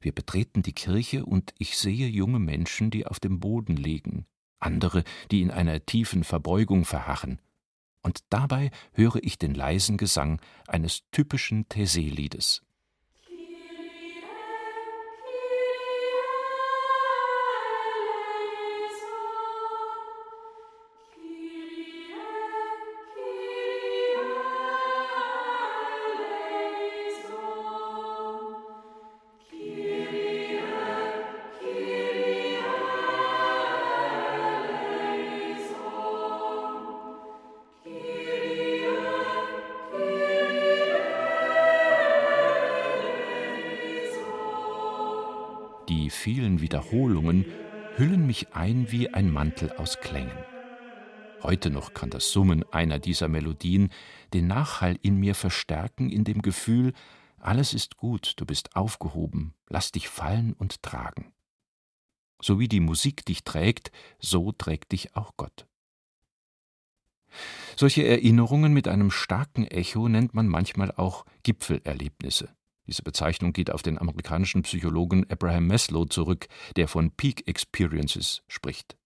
Wir 0.00 0.12
betreten 0.12 0.62
die 0.62 0.72
Kirche 0.72 1.24
und 1.24 1.54
ich 1.58 1.76
sehe 1.76 2.08
junge 2.08 2.38
Menschen, 2.38 2.90
die 2.90 3.06
auf 3.06 3.20
dem 3.20 3.40
Boden 3.40 3.76
liegen, 3.76 4.26
andere, 4.58 5.04
die 5.30 5.42
in 5.42 5.50
einer 5.50 5.84
tiefen 5.84 6.24
Verbeugung 6.24 6.84
verharren, 6.84 7.40
und 8.02 8.20
dabei 8.30 8.70
höre 8.92 9.22
ich 9.22 9.38
den 9.38 9.54
leisen 9.54 9.96
Gesang 9.96 10.40
eines 10.66 11.02
typischen 11.10 11.68
Tessé-Liedes. 11.68 12.62
Wiederholungen 46.68 47.46
hüllen 47.96 48.26
mich 48.26 48.52
ein 48.52 48.92
wie 48.92 49.08
ein 49.08 49.30
Mantel 49.30 49.72
aus 49.78 50.00
Klängen. 50.00 50.36
Heute 51.42 51.70
noch 51.70 51.94
kann 51.94 52.10
das 52.10 52.30
Summen 52.30 52.62
einer 52.74 52.98
dieser 52.98 53.26
Melodien 53.26 53.88
den 54.34 54.48
Nachhall 54.48 54.98
in 55.00 55.18
mir 55.18 55.34
verstärken 55.34 56.10
in 56.10 56.24
dem 56.24 56.42
Gefühl, 56.42 56.92
alles 57.38 57.72
ist 57.72 57.96
gut, 57.96 58.34
du 58.36 58.44
bist 58.44 58.76
aufgehoben, 58.76 59.54
lass 59.70 59.92
dich 59.92 60.10
fallen 60.10 60.52
und 60.52 60.82
tragen. 60.82 61.32
So 62.42 62.60
wie 62.60 62.68
die 62.68 62.80
Musik 62.80 63.24
dich 63.24 63.44
trägt, 63.44 63.90
so 64.18 64.52
trägt 64.52 64.92
dich 64.92 65.16
auch 65.16 65.38
Gott. 65.38 65.66
Solche 67.76 68.06
Erinnerungen 68.06 68.74
mit 68.74 68.88
einem 68.88 69.10
starken 69.10 69.66
Echo 69.66 70.06
nennt 70.06 70.34
man 70.34 70.48
manchmal 70.48 70.92
auch 70.92 71.24
Gipfelerlebnisse. 71.44 72.50
Diese 72.88 73.02
Bezeichnung 73.02 73.52
geht 73.52 73.70
auf 73.70 73.82
den 73.82 73.98
amerikanischen 73.98 74.62
Psychologen 74.62 75.28
Abraham 75.30 75.66
Maslow 75.66 76.06
zurück, 76.06 76.48
der 76.74 76.88
von 76.88 77.10
Peak 77.10 77.46
Experiences 77.46 78.42
spricht. 78.48 78.96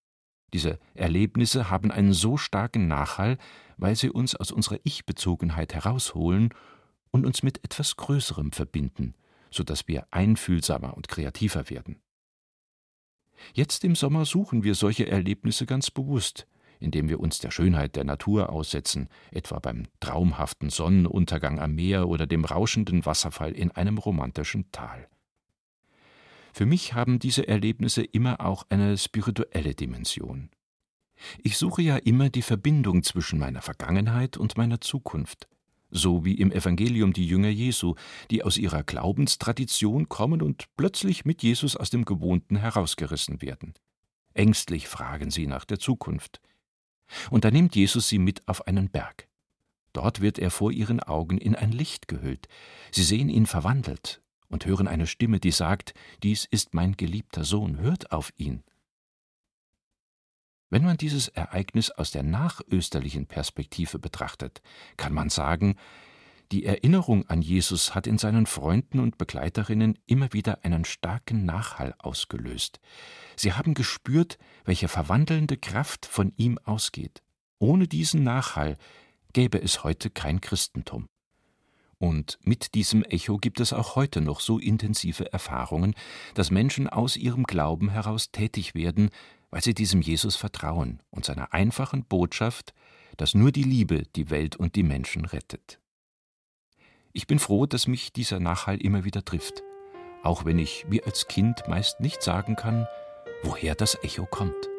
Diese 0.53 0.79
Erlebnisse 0.95 1.69
haben 1.69 1.91
einen 1.91 2.13
so 2.13 2.37
starken 2.37 2.87
Nachhall, 2.87 3.39
weil 3.79 3.97
sie 3.97 4.11
uns 4.11 4.37
aus 4.37 4.53
unserer 4.53 4.79
Ich-Bezogenheit 4.85 5.75
herausholen 5.75 6.51
und 7.11 7.27
uns 7.27 7.43
mit 7.43 7.65
etwas 7.65 7.97
Größerem 7.97 8.53
verbinden, 8.53 9.15
so 9.51 9.65
dass 9.65 9.89
wir 9.89 10.07
einfühlsamer 10.13 10.97
und 10.97 11.09
kreativer 11.09 11.69
werden. 11.69 12.01
Jetzt 13.53 13.83
im 13.83 13.97
Sommer 13.97 14.25
suchen 14.27 14.63
wir 14.63 14.77
solche 14.77 15.09
Erlebnisse 15.09 15.67
ganz 15.67 15.91
bewusst, 15.91 16.47
indem 16.83 17.09
wir 17.09 17.21
uns 17.21 17.39
der 17.39 17.51
Schönheit 17.51 17.97
der 17.97 18.05
Natur 18.05 18.51
aussetzen, 18.51 19.09
etwa 19.31 19.59
beim 19.59 19.85
traumhaften 20.01 20.71
Sonnenuntergang 20.71 21.61
am 21.61 21.75
Meer 21.75 22.09
oder 22.09 22.27
dem 22.27 22.45
rauschenden 22.45 23.07
Wasserfall 23.07 23.53
in 23.53 23.71
einem 23.71 23.99
romantischen 23.99 24.71
Tal. 24.73 25.09
Für 26.53 26.67
mich 26.67 26.93
haben 26.93 27.19
diese 27.19 27.49
Erlebnisse 27.49 28.03
immer 28.03 28.41
auch 28.45 28.65
eine 28.69 28.99
spirituelle 28.99 29.75
Dimension. 29.75 30.51
Ich 31.43 31.57
suche 31.57 31.83
ja 31.83 31.97
immer 31.97 32.29
die 32.29 32.43
Verbindung 32.43 33.03
zwischen 33.03 33.39
meiner 33.39 33.63
Vergangenheit 33.63 34.37
und 34.37 34.59
meiner 34.59 34.81
Zukunft, 34.81 35.49
so 35.91 36.25
wie 36.25 36.35
im 36.35 36.53
Evangelium 36.53 37.13
die 37.13 37.27
Jünger 37.27 37.49
Jesu, 37.49 37.95
die 38.31 38.43
aus 38.43 38.57
ihrer 38.57 38.83
Glaubenstradition 38.83 40.09
kommen 40.09 40.43
und 40.43 40.67
plötzlich 40.77 41.25
mit 41.25 41.43
Jesus 41.43 41.77
aus 41.77 41.91
dem 41.91 42.05
Gewohnten 42.05 42.57
herausgerissen 42.57 43.41
werden. 43.41 43.75
Ängstlich 44.35 44.89
fragen 44.89 45.31
sie 45.31 45.47
nach 45.47 45.65
der 45.65 45.79
Zukunft. 45.79 46.41
Und 47.31 47.45
da 47.45 47.51
nimmt 47.51 47.75
Jesus 47.75 48.09
sie 48.09 48.19
mit 48.19 48.47
auf 48.49 48.67
einen 48.67 48.91
Berg. 48.91 49.29
Dort 49.93 50.21
wird 50.21 50.39
er 50.39 50.51
vor 50.51 50.73
ihren 50.73 51.01
Augen 51.01 51.39
in 51.39 51.55
ein 51.55 51.73
Licht 51.73 52.09
gehüllt. 52.09 52.49
Sie 52.91 53.03
sehen 53.03 53.29
ihn 53.29 53.47
verwandelt 53.47 54.23
und 54.49 54.67
hören 54.67 54.89
eine 54.89 55.07
Stimme, 55.07 55.41
die 55.41 55.51
sagt, 55.51 55.95
dies 56.23 56.45
ist 56.45 56.75
mein 56.75 56.97
geliebter 56.97 57.45
Sohn, 57.45 57.79
hört 57.79 58.13
auf 58.13 58.33
ihn. 58.37 58.63
Wenn 60.71 60.85
man 60.85 60.97
dieses 60.97 61.29
Ereignis 61.29 61.91
aus 61.91 62.13
der 62.13 62.23
nachösterlichen 62.23 63.27
Perspektive 63.27 63.99
betrachtet, 63.99 64.63
kann 64.97 65.13
man 65.13 65.29
sagen, 65.29 65.77
die 66.53 66.67
Erinnerung 66.67 67.27
an 67.29 67.41
Jesus 67.41 67.95
hat 67.95 68.07
in 68.07 68.19
seinen 68.19 68.45
Freunden 68.45 69.01
und 69.01 69.17
Begleiterinnen 69.17 69.99
immer 70.07 70.33
wieder 70.35 70.65
einen 70.65 70.85
starken 70.85 71.47
Nachhall 71.47 71.95
ausgelöst. 71.99 72.79
Sie 73.37 73.55
haben 73.55 73.73
gespürt, 73.73 74.39
welche 74.65 74.89
verwandelnde 74.89 75.57
Kraft 75.57 76.05
von 76.05 76.33
ihm 76.37 76.59
ausgeht, 76.59 77.23
Ohne 77.59 77.87
diesen 77.89 78.25
Nachhall 78.25 78.77
gäbe 79.33 79.63
es 79.63 79.85
heute 79.85 80.11
kein 80.11 80.41
Christentum. 80.41 81.07
Und 81.99 82.39
mit 82.43 82.75
diesem 82.75 83.05
Echo 83.05 83.39
gibt 83.39 83.61
es 83.61 83.73
auch 83.73 83.95
heute 83.95 84.21
noch 84.21 84.41
so 84.41 84.59
intensive 84.59 85.33
Erfahrungen, 85.33 85.95
dass 86.35 86.51
Menschen 86.51 86.89
aus 86.89 87.17
ihrem 87.17 87.45
Glauben 87.45 87.91
heraus 87.91 88.33
tätig 88.33 88.75
werden, 88.75 89.11
weil 89.51 89.63
sie 89.63 89.75
diesem 89.75 90.03
Jesus 90.03 90.35
vertrauen 90.35 91.01
und 91.11 91.25
seiner 91.25 91.55
einfachen 91.55 92.05
Botschaft, 92.05 92.75
dass 93.17 93.35
nur 93.35 93.53
die 93.53 93.63
Liebe 93.63 94.03
die 94.17 94.31
Welt 94.31 94.57
und 94.57 94.75
die 94.75 94.83
Menschen 94.83 95.25
rettet. 95.25 95.79
Ich 97.15 97.27
bin 97.27 97.39
froh, 97.39 97.67
dass 97.67 97.87
mich 97.87 98.15
dieser 98.15 98.41
Nachhall 98.41 98.81
immer 98.81 99.05
wieder 99.05 99.23
trifft, 99.23 99.63
auch 100.23 100.47
wenn 100.47 100.59
ich 100.59 100.87
wie 100.89 101.05
als 101.05 101.29
Kind 101.29 101.69
meist 101.69 102.01
nicht 102.01 102.23
sagen 102.23 102.57
kann, 102.57 102.89
woher 103.43 103.75
das 103.75 104.03
Echo 104.03 104.25
kommt. 104.25 104.72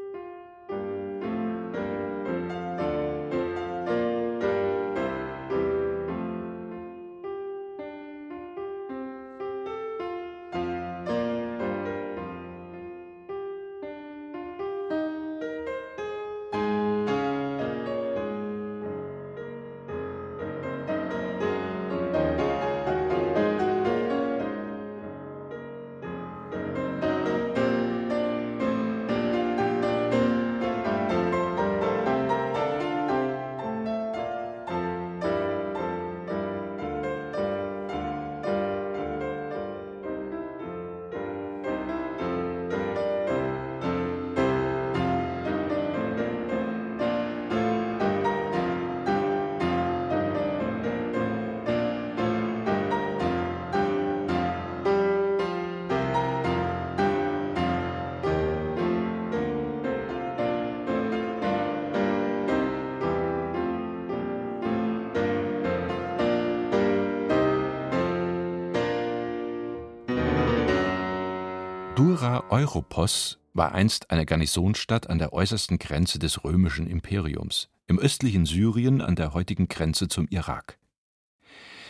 Dura 72.24 72.50
Europos 72.52 73.38
war 73.54 73.74
einst 73.74 74.10
eine 74.10 74.26
Garnisonsstadt 74.26 75.10
an 75.10 75.20
der 75.20 75.34
äußersten 75.34 75.78
Grenze 75.78 76.20
des 76.20 76.46
römischen 76.46 76.88
Imperiums, 76.88 77.68
im 77.86 78.00
östlichen 78.00 78.46
Syrien 78.46 79.02
an 79.02 79.18
der 79.18 79.34
heutigen 79.34 79.68
Grenze 79.68 80.08
zum 80.08 80.30
Irak. 80.30 80.80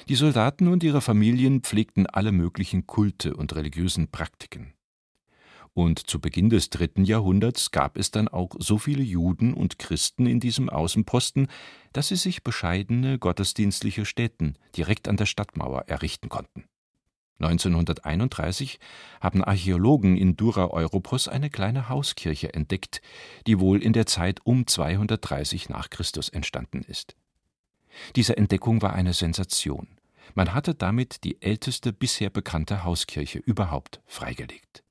Die 0.09 0.15
Soldaten 0.15 0.69
und 0.69 0.81
ihre 0.81 1.01
Familien 1.01 1.61
pflegten 1.61 2.07
alle 2.07 2.31
möglichen 2.31 2.87
Kulte 2.87 3.35
und 3.35 3.55
religiösen 3.55 4.09
Praktiken. 4.09 4.73
Und 5.75 5.99
zu 5.99 6.19
Beginn 6.19 6.49
des 6.49 6.71
dritten 6.71 7.03
Jahrhunderts 7.03 7.69
gab 7.69 7.95
es 7.95 8.09
dann 8.09 8.27
auch 8.27 8.55
so 8.57 8.79
viele 8.79 9.03
Juden 9.03 9.53
und 9.53 9.77
Christen 9.77 10.25
in 10.25 10.39
diesem 10.39 10.67
Außenposten, 10.67 11.47
dass 11.91 12.07
sie 12.07 12.15
sich 12.15 12.41
bescheidene 12.41 13.19
gottesdienstliche 13.19 14.03
Stätten 14.03 14.57
direkt 14.75 15.07
an 15.07 15.17
der 15.17 15.27
Stadtmauer 15.27 15.83
errichten 15.85 16.27
konnten 16.29 16.63
1931 17.39 18.79
haben 19.19 19.43
Archäologen 19.43 20.17
in 20.17 20.35
Dura 20.35 20.67
Europos 20.67 21.27
eine 21.27 21.49
kleine 21.49 21.89
Hauskirche 21.89 22.53
entdeckt, 22.53 23.01
die 23.47 23.59
wohl 23.59 23.81
in 23.81 23.93
der 23.93 24.05
Zeit 24.05 24.39
um 24.43 24.67
230 24.67 25.69
nach 25.69 25.89
Christus 25.89 26.29
entstanden 26.29 26.81
ist. 26.81 27.15
Diese 28.15 28.37
Entdeckung 28.37 28.81
war 28.81 28.93
eine 28.93 29.13
Sensation. 29.13 29.87
Man 30.35 30.53
hatte 30.53 30.73
damit 30.73 31.23
die 31.23 31.41
älteste 31.41 31.93
bisher 31.93 32.29
bekannte 32.29 32.83
Hauskirche 32.83 33.39
überhaupt 33.39 34.01
freigelegt. 34.05 34.83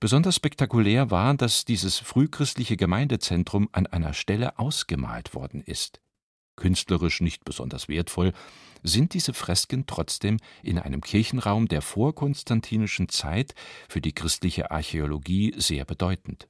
Besonders 0.00 0.36
spektakulär 0.36 1.10
war, 1.10 1.34
dass 1.34 1.64
dieses 1.64 1.98
frühchristliche 1.98 2.76
Gemeindezentrum 2.76 3.68
an 3.72 3.86
einer 3.86 4.14
Stelle 4.14 4.58
ausgemalt 4.58 5.34
worden 5.34 5.60
ist 5.60 6.00
künstlerisch 6.58 7.22
nicht 7.22 7.44
besonders 7.44 7.88
wertvoll, 7.88 8.32
sind 8.82 9.14
diese 9.14 9.32
Fresken 9.32 9.86
trotzdem 9.86 10.38
in 10.62 10.78
einem 10.78 11.00
Kirchenraum 11.00 11.68
der 11.68 11.82
vorkonstantinischen 11.82 13.08
Zeit 13.08 13.54
für 13.88 14.00
die 14.00 14.12
christliche 14.12 14.70
Archäologie 14.70 15.54
sehr 15.56 15.84
bedeutend. 15.84 16.48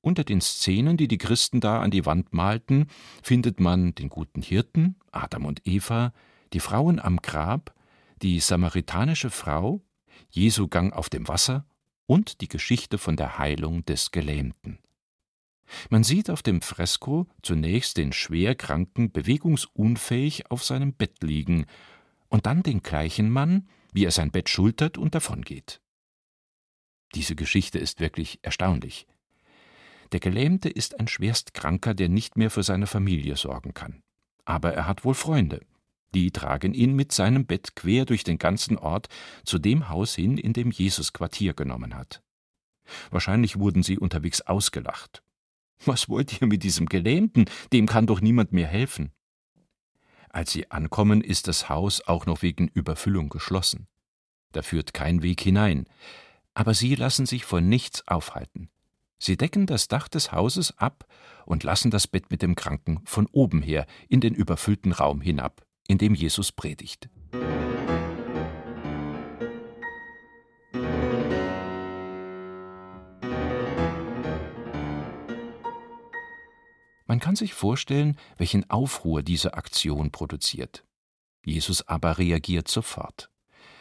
Unter 0.00 0.24
den 0.24 0.40
Szenen, 0.40 0.96
die 0.96 1.08
die 1.08 1.18
Christen 1.18 1.60
da 1.60 1.80
an 1.80 1.90
die 1.90 2.06
Wand 2.06 2.32
malten, 2.32 2.88
findet 3.22 3.60
man 3.60 3.94
den 3.94 4.08
guten 4.08 4.42
Hirten, 4.42 4.96
Adam 5.12 5.46
und 5.46 5.66
Eva, 5.66 6.12
die 6.52 6.60
Frauen 6.60 6.98
am 6.98 7.18
Grab, 7.18 7.74
die 8.22 8.40
samaritanische 8.40 9.30
Frau, 9.30 9.82
Jesu 10.28 10.68
Gang 10.68 10.92
auf 10.92 11.08
dem 11.08 11.28
Wasser 11.28 11.66
und 12.06 12.40
die 12.40 12.48
Geschichte 12.48 12.98
von 12.98 13.16
der 13.16 13.38
Heilung 13.38 13.84
des 13.84 14.10
Gelähmten. 14.10 14.78
Man 15.88 16.04
sieht 16.04 16.30
auf 16.30 16.42
dem 16.42 16.62
Fresko 16.62 17.26
zunächst 17.42 17.96
den 17.96 18.12
Schwerkranken 18.12 19.12
bewegungsunfähig 19.12 20.50
auf 20.50 20.64
seinem 20.64 20.92
Bett 20.94 21.22
liegen 21.22 21.66
und 22.28 22.46
dann 22.46 22.62
den 22.62 22.82
gleichen 22.82 23.30
Mann, 23.30 23.68
wie 23.92 24.04
er 24.04 24.10
sein 24.10 24.30
Bett 24.30 24.48
schultert 24.48 24.98
und 24.98 25.14
davongeht. 25.14 25.80
Diese 27.14 27.34
Geschichte 27.34 27.78
ist 27.78 28.00
wirklich 28.00 28.38
erstaunlich. 28.42 29.06
Der 30.12 30.20
Gelähmte 30.20 30.68
ist 30.68 30.98
ein 30.98 31.08
Schwerstkranker, 31.08 31.94
der 31.94 32.08
nicht 32.08 32.36
mehr 32.36 32.50
für 32.50 32.62
seine 32.62 32.86
Familie 32.86 33.36
sorgen 33.36 33.74
kann. 33.74 34.02
Aber 34.44 34.74
er 34.74 34.86
hat 34.86 35.04
wohl 35.04 35.14
Freunde. 35.14 35.60
Die 36.14 36.32
tragen 36.32 36.74
ihn 36.74 36.94
mit 36.94 37.12
seinem 37.12 37.46
Bett 37.46 37.76
quer 37.76 38.04
durch 38.04 38.24
den 38.24 38.38
ganzen 38.38 38.76
Ort 38.76 39.08
zu 39.44 39.58
dem 39.58 39.88
Haus 39.88 40.16
hin, 40.16 40.36
in 40.36 40.52
dem 40.52 40.72
Jesus 40.72 41.12
Quartier 41.12 41.54
genommen 41.54 41.94
hat. 41.94 42.22
Wahrscheinlich 43.10 43.58
wurden 43.58 43.84
sie 43.84 43.98
unterwegs 43.98 44.40
ausgelacht. 44.40 45.22
Was 45.84 46.08
wollt 46.08 46.40
ihr 46.40 46.46
mit 46.46 46.62
diesem 46.62 46.86
Gelähmten? 46.86 47.46
Dem 47.72 47.86
kann 47.86 48.06
doch 48.06 48.20
niemand 48.20 48.52
mehr 48.52 48.66
helfen. 48.66 49.12
Als 50.28 50.52
sie 50.52 50.70
ankommen, 50.70 51.22
ist 51.22 51.48
das 51.48 51.68
Haus 51.68 52.06
auch 52.06 52.26
noch 52.26 52.42
wegen 52.42 52.68
Überfüllung 52.68 53.28
geschlossen. 53.28 53.88
Da 54.52 54.62
führt 54.62 54.94
kein 54.94 55.22
Weg 55.22 55.40
hinein. 55.40 55.86
Aber 56.54 56.74
sie 56.74 56.94
lassen 56.94 57.26
sich 57.26 57.44
von 57.44 57.68
nichts 57.68 58.06
aufhalten. 58.06 58.70
Sie 59.18 59.36
decken 59.36 59.66
das 59.66 59.88
Dach 59.88 60.08
des 60.08 60.32
Hauses 60.32 60.76
ab 60.78 61.06
und 61.44 61.62
lassen 61.62 61.90
das 61.90 62.06
Bett 62.06 62.30
mit 62.30 62.42
dem 62.42 62.54
Kranken 62.54 63.00
von 63.04 63.26
oben 63.32 63.62
her 63.62 63.86
in 64.08 64.20
den 64.20 64.34
überfüllten 64.34 64.92
Raum 64.92 65.20
hinab, 65.20 65.62
in 65.86 65.98
dem 65.98 66.14
Jesus 66.14 66.52
predigt. 66.52 67.10
Man 77.10 77.18
kann 77.18 77.34
sich 77.34 77.54
vorstellen, 77.54 78.16
welchen 78.36 78.70
Aufruhr 78.70 79.24
diese 79.24 79.54
Aktion 79.54 80.12
produziert. 80.12 80.84
Jesus 81.44 81.88
aber 81.88 82.18
reagiert 82.18 82.68
sofort. 82.68 83.32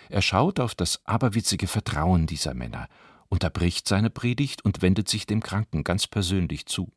Er 0.09 0.23
schaut 0.23 0.59
auf 0.59 0.73
das 0.73 1.05
aberwitzige 1.05 1.67
Vertrauen 1.67 2.25
dieser 2.25 2.55
Männer, 2.55 2.87
unterbricht 3.27 3.87
seine 3.87 4.09
Predigt 4.09 4.65
und 4.65 4.81
wendet 4.81 5.09
sich 5.09 5.27
dem 5.27 5.43
Kranken 5.43 5.83
ganz 5.83 6.07
persönlich 6.07 6.65
zu. 6.65 6.91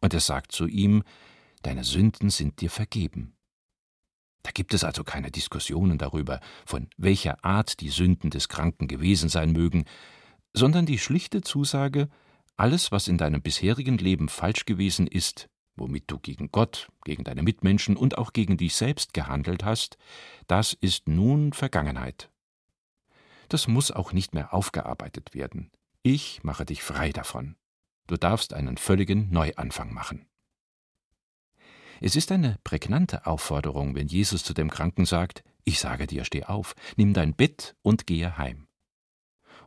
Und 0.00 0.14
er 0.14 0.20
sagt 0.20 0.50
zu 0.50 0.66
ihm, 0.66 1.02
Deine 1.60 1.84
Sünden 1.84 2.30
sind 2.30 2.62
dir 2.62 2.70
vergeben. 2.70 3.36
Da 4.44 4.50
gibt 4.50 4.72
es 4.72 4.82
also 4.82 5.04
keine 5.04 5.30
Diskussionen 5.30 5.98
darüber, 5.98 6.40
von 6.64 6.88
welcher 6.96 7.44
Art 7.44 7.80
die 7.80 7.90
Sünden 7.90 8.30
des 8.30 8.48
Kranken 8.48 8.88
gewesen 8.88 9.28
sein 9.28 9.52
mögen, 9.52 9.84
sondern 10.54 10.86
die 10.86 10.98
schlichte 10.98 11.42
Zusage, 11.42 12.08
alles, 12.56 12.92
was 12.92 13.08
in 13.08 13.18
deinem 13.18 13.42
bisherigen 13.42 13.98
Leben 13.98 14.28
falsch 14.28 14.64
gewesen 14.64 15.06
ist, 15.06 15.48
womit 15.76 16.04
du 16.10 16.18
gegen 16.18 16.50
Gott, 16.52 16.88
gegen 17.04 17.24
deine 17.24 17.42
Mitmenschen 17.42 17.96
und 17.96 18.18
auch 18.18 18.32
gegen 18.32 18.56
dich 18.56 18.76
selbst 18.76 19.12
gehandelt 19.12 19.64
hast, 19.64 19.96
das 20.46 20.72
ist 20.72 21.08
nun 21.08 21.52
Vergangenheit. 21.52 22.30
Das 23.48 23.68
muss 23.68 23.90
auch 23.90 24.12
nicht 24.12 24.34
mehr 24.34 24.54
aufgearbeitet 24.54 25.34
werden. 25.34 25.70
Ich 26.02 26.42
mache 26.42 26.64
dich 26.64 26.82
frei 26.82 27.10
davon. 27.10 27.56
Du 28.06 28.16
darfst 28.16 28.52
einen 28.52 28.76
völligen 28.76 29.30
Neuanfang 29.30 29.92
machen. 29.92 30.26
Es 32.00 32.16
ist 32.16 32.32
eine 32.32 32.58
prägnante 32.64 33.26
Aufforderung, 33.26 33.94
wenn 33.94 34.08
Jesus 34.08 34.44
zu 34.44 34.52
dem 34.52 34.70
Kranken 34.70 35.06
sagt, 35.06 35.42
ich 35.64 35.78
sage 35.78 36.06
dir, 36.06 36.24
steh 36.24 36.44
auf, 36.44 36.74
nimm 36.96 37.14
dein 37.14 37.34
Bett 37.34 37.76
und 37.82 38.06
gehe 38.06 38.36
heim. 38.36 38.66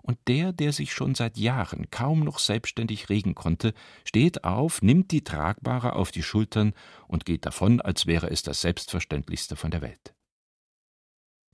Und 0.08 0.18
der, 0.30 0.54
der 0.54 0.72
sich 0.72 0.94
schon 0.94 1.16
seit 1.16 1.38
Jahren 1.38 1.92
kaum 1.92 2.22
noch 2.22 2.40
selbstständig 2.40 3.10
regen 3.10 3.36
konnte, 3.36 3.74
steht 4.06 4.46
auf, 4.46 4.82
nimmt 4.82 5.12
die 5.12 5.26
Tragbare 5.26 5.98
auf 5.98 6.12
die 6.12 6.24
Schultern 6.24 6.74
und 7.10 7.26
geht 7.26 7.46
davon, 7.46 7.82
als 7.82 8.06
wäre 8.06 8.30
es 8.32 8.42
das 8.42 8.62
Selbstverständlichste 8.62 9.58
von 9.58 9.70
der 9.70 9.82
Welt. 9.82 10.16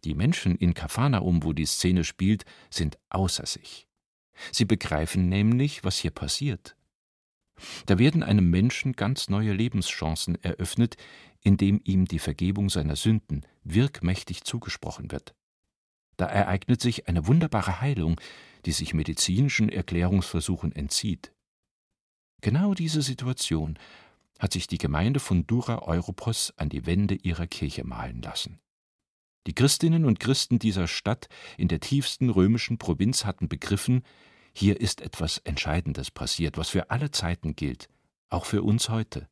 Die 0.04 0.13
Menschen 0.13 0.56
in 0.56 0.76
Kafanaum, 0.76 1.44
wo 1.44 1.52
die 1.52 1.66
Szene 1.66 2.04
spielt, 2.04 2.46
sind 2.70 3.00
außer 3.10 3.48
sich. 3.48 3.88
Sie 4.52 4.66
begreifen 4.66 5.30
nämlich, 5.30 5.84
was 5.84 5.98
hier 5.98 6.12
passiert. 6.12 6.76
Da 7.88 7.98
werden 7.98 8.22
einem 8.22 8.52
Menschen 8.52 8.94
ganz 8.94 9.30
neue 9.30 9.54
Lebenschancen 9.54 10.36
eröffnet, 10.44 10.96
indem 11.42 11.82
ihm 11.84 12.06
die 12.06 12.20
Vergebung 12.20 12.70
seiner 12.70 12.98
Sünden 12.98 13.48
wirkmächtig 13.63 14.44
zugesprochen 14.44 15.12
wird. 15.12 15.34
Da 16.17 16.26
ereignet 16.26 16.82
sich 16.82 17.08
eine 17.08 17.28
wunderbare 17.28 17.82
Heilung, 17.82 18.19
die 18.65 18.71
sich 18.71 18.93
medizinischen 18.93 19.69
Erklärungsversuchen 19.69 20.71
entzieht. 20.71 21.34
Genau 22.41 22.73
diese 22.73 23.02
Situation 23.02 23.78
hat 24.39 24.54
sich 24.54 24.67
die 24.67 24.78
Gemeinde 24.78 25.19
von 25.19 25.47
Dura 25.47 25.80
Europos 25.84 26.54
an 26.58 26.69
die 26.69 26.86
Wände 26.86 27.15
ihrer 27.15 27.47
Kirche 27.47 27.84
malen 27.84 28.21
lassen. 28.21 28.60
Die 29.47 29.54
Christinnen 29.54 30.06
und 30.06 30.19
Christen 30.19 30.60
dieser 30.60 30.88
Stadt 30.88 31.28
in 31.58 31.67
der 31.67 31.80
tiefsten 31.80 32.30
römischen 32.30 32.78
Provinz 32.78 33.26
hatten 33.26 33.49
begriffen, 33.49 34.04
hier 34.54 34.80
ist 34.80 35.02
etwas 35.02 35.39
Entscheidendes 35.39 36.12
passiert, 36.12 36.58
was 36.58 36.69
für 36.69 36.91
alle 36.91 37.12
Zeiten 37.12 37.56
gilt, 37.56 37.89
auch 38.30 38.45
für 38.45 38.63
uns 38.63 38.89
heute. 38.89 39.28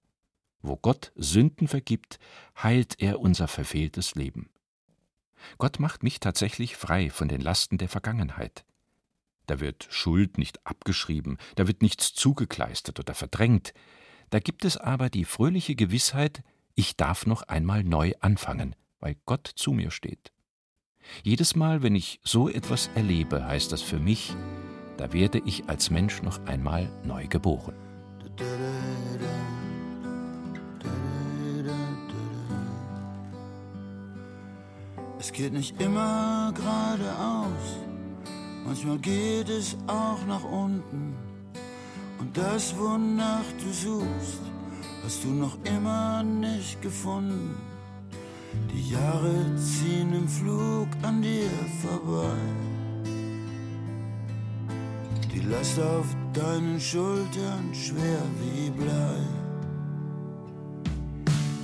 Wo 0.61 0.75
Gott 0.75 1.11
Sünden 1.15 1.67
vergibt, 1.67 2.19
heilt 2.61 3.01
er 3.01 3.19
unser 3.19 3.47
verfehltes 3.47 4.15
Leben. 4.15 4.49
Gott 5.57 5.79
macht 5.79 6.03
mich 6.03 6.19
tatsächlich 6.19 6.75
frei 6.75 7.09
von 7.09 7.27
den 7.27 7.41
Lasten 7.41 7.77
der 7.77 7.89
Vergangenheit. 7.89 8.65
Da 9.47 9.59
wird 9.59 9.87
Schuld 9.89 10.37
nicht 10.37 10.65
abgeschrieben, 10.65 11.37
da 11.55 11.67
wird 11.67 11.81
nichts 11.81 12.13
zugekleistert 12.13 12.99
oder 12.99 13.13
verdrängt, 13.13 13.73
da 14.29 14.39
gibt 14.39 14.63
es 14.63 14.77
aber 14.77 15.09
die 15.09 15.25
fröhliche 15.25 15.75
Gewissheit, 15.75 16.41
ich 16.73 16.95
darf 16.95 17.25
noch 17.25 17.43
einmal 17.43 17.83
neu 17.83 18.13
anfangen, 18.21 18.75
weil 18.99 19.17
Gott 19.25 19.45
zu 19.47 19.73
mir 19.73 19.91
steht. 19.91 20.31
Jedes 21.23 21.55
Mal, 21.55 21.83
wenn 21.83 21.95
ich 21.95 22.21
so 22.23 22.47
etwas 22.47 22.89
erlebe, 22.95 23.45
heißt 23.45 23.71
das 23.71 23.81
für 23.81 23.99
mich, 23.99 24.33
da 24.97 25.11
werde 25.11 25.41
ich 25.45 25.67
als 25.67 25.89
Mensch 25.89 26.21
noch 26.21 26.45
einmal 26.45 26.89
neu 27.03 27.27
geboren. 27.27 27.75
Es 35.23 35.31
geht 35.31 35.53
nicht 35.53 35.79
immer 35.79 36.51
geradeaus, 36.55 37.77
manchmal 38.65 38.97
geht 38.97 39.49
es 39.49 39.77
auch 39.85 40.25
nach 40.25 40.43
unten. 40.43 41.13
Und 42.17 42.35
das, 42.35 42.75
wonach 42.75 43.45
du 43.59 43.71
suchst, 43.71 44.41
hast 45.03 45.23
du 45.23 45.27
noch 45.27 45.59
immer 45.63 46.23
nicht 46.23 46.81
gefunden. 46.81 47.55
Die 48.73 48.89
Jahre 48.93 49.55
ziehen 49.57 50.11
im 50.11 50.27
Flug 50.27 50.87
an 51.03 51.21
dir 51.21 51.51
vorbei. 51.83 52.41
Die 55.31 55.41
Last 55.41 55.79
auf 55.79 56.07
deinen 56.33 56.79
Schultern 56.79 57.69
schwer 57.75 58.23
wie 58.39 58.71
Blei. 58.71 59.19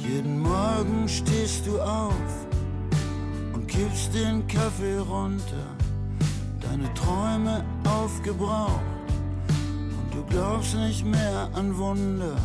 Jeden 0.08 0.42
Morgen 0.42 1.10
stehst 1.10 1.66
du 1.66 1.82
auf 1.82 2.47
kippst 3.68 4.14
den 4.14 4.48
Kaffee 4.48 4.98
runter. 4.98 5.68
Deine 6.62 6.94
Träume 6.94 7.64
aufgebraucht 7.86 8.82
und 9.50 10.14
du 10.14 10.24
glaubst 10.30 10.76
nicht 10.76 11.06
mehr 11.06 11.50
an 11.54 11.78
Wunder. 11.78 12.38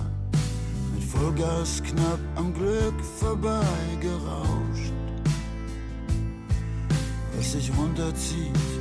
Mit 0.94 1.04
Vollgas 1.04 1.82
knapp 1.82 2.20
am 2.36 2.52
Glück 2.54 2.98
vorbeigerauscht. 3.18 4.92
Was 7.36 7.52
sich 7.52 7.70
runterzieht 7.76 8.72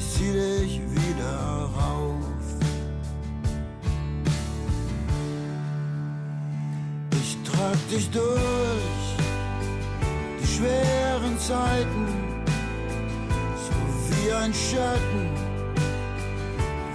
ich 0.00 0.08
zieh 0.12 0.32
dich 0.32 0.80
wieder 0.80 1.68
rauf. 1.76 2.14
Ich 7.12 7.36
trag 7.44 7.88
dich 7.90 8.10
durch 8.10 8.24
die 10.40 10.46
schweren 10.46 10.99
Zeiten, 11.46 12.06
so 13.64 13.72
wie 14.08 14.32
ein 14.32 14.52
Schatten, 14.52 15.30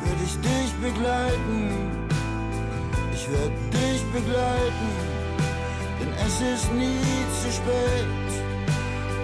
werd 0.03 0.21
ich 0.23 0.35
dich 0.39 0.71
begleiten. 0.81 1.69
Ich 3.13 3.29
werd 3.31 3.73
dich 3.73 4.03
begleiten, 4.13 4.89
denn 5.99 6.13
es 6.25 6.35
ist 6.41 6.71
nie 6.73 7.25
zu 7.41 7.51
spät, 7.51 8.31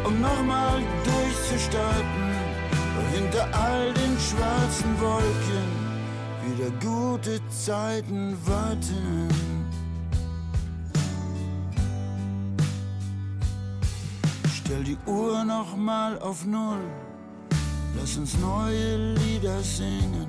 um 0.06 0.20
nochmal 0.20 0.82
durchzustarten 1.04 2.32
hinter 3.14 3.48
all 3.54 3.94
den 3.94 4.18
schwarzen 4.20 5.00
Wolken 5.00 5.92
wieder 6.46 6.72
gute 6.80 7.40
Zeiten 7.50 8.38
warten. 8.46 9.61
Stell 14.72 14.86
die 14.86 14.98
Uhr 15.06 15.44
noch 15.44 15.76
mal 15.76 16.18
auf 16.20 16.46
Null, 16.46 16.80
lass 18.00 18.16
uns 18.16 18.38
neue 18.38 19.16
Lieder 19.16 19.60
singen. 19.62 20.28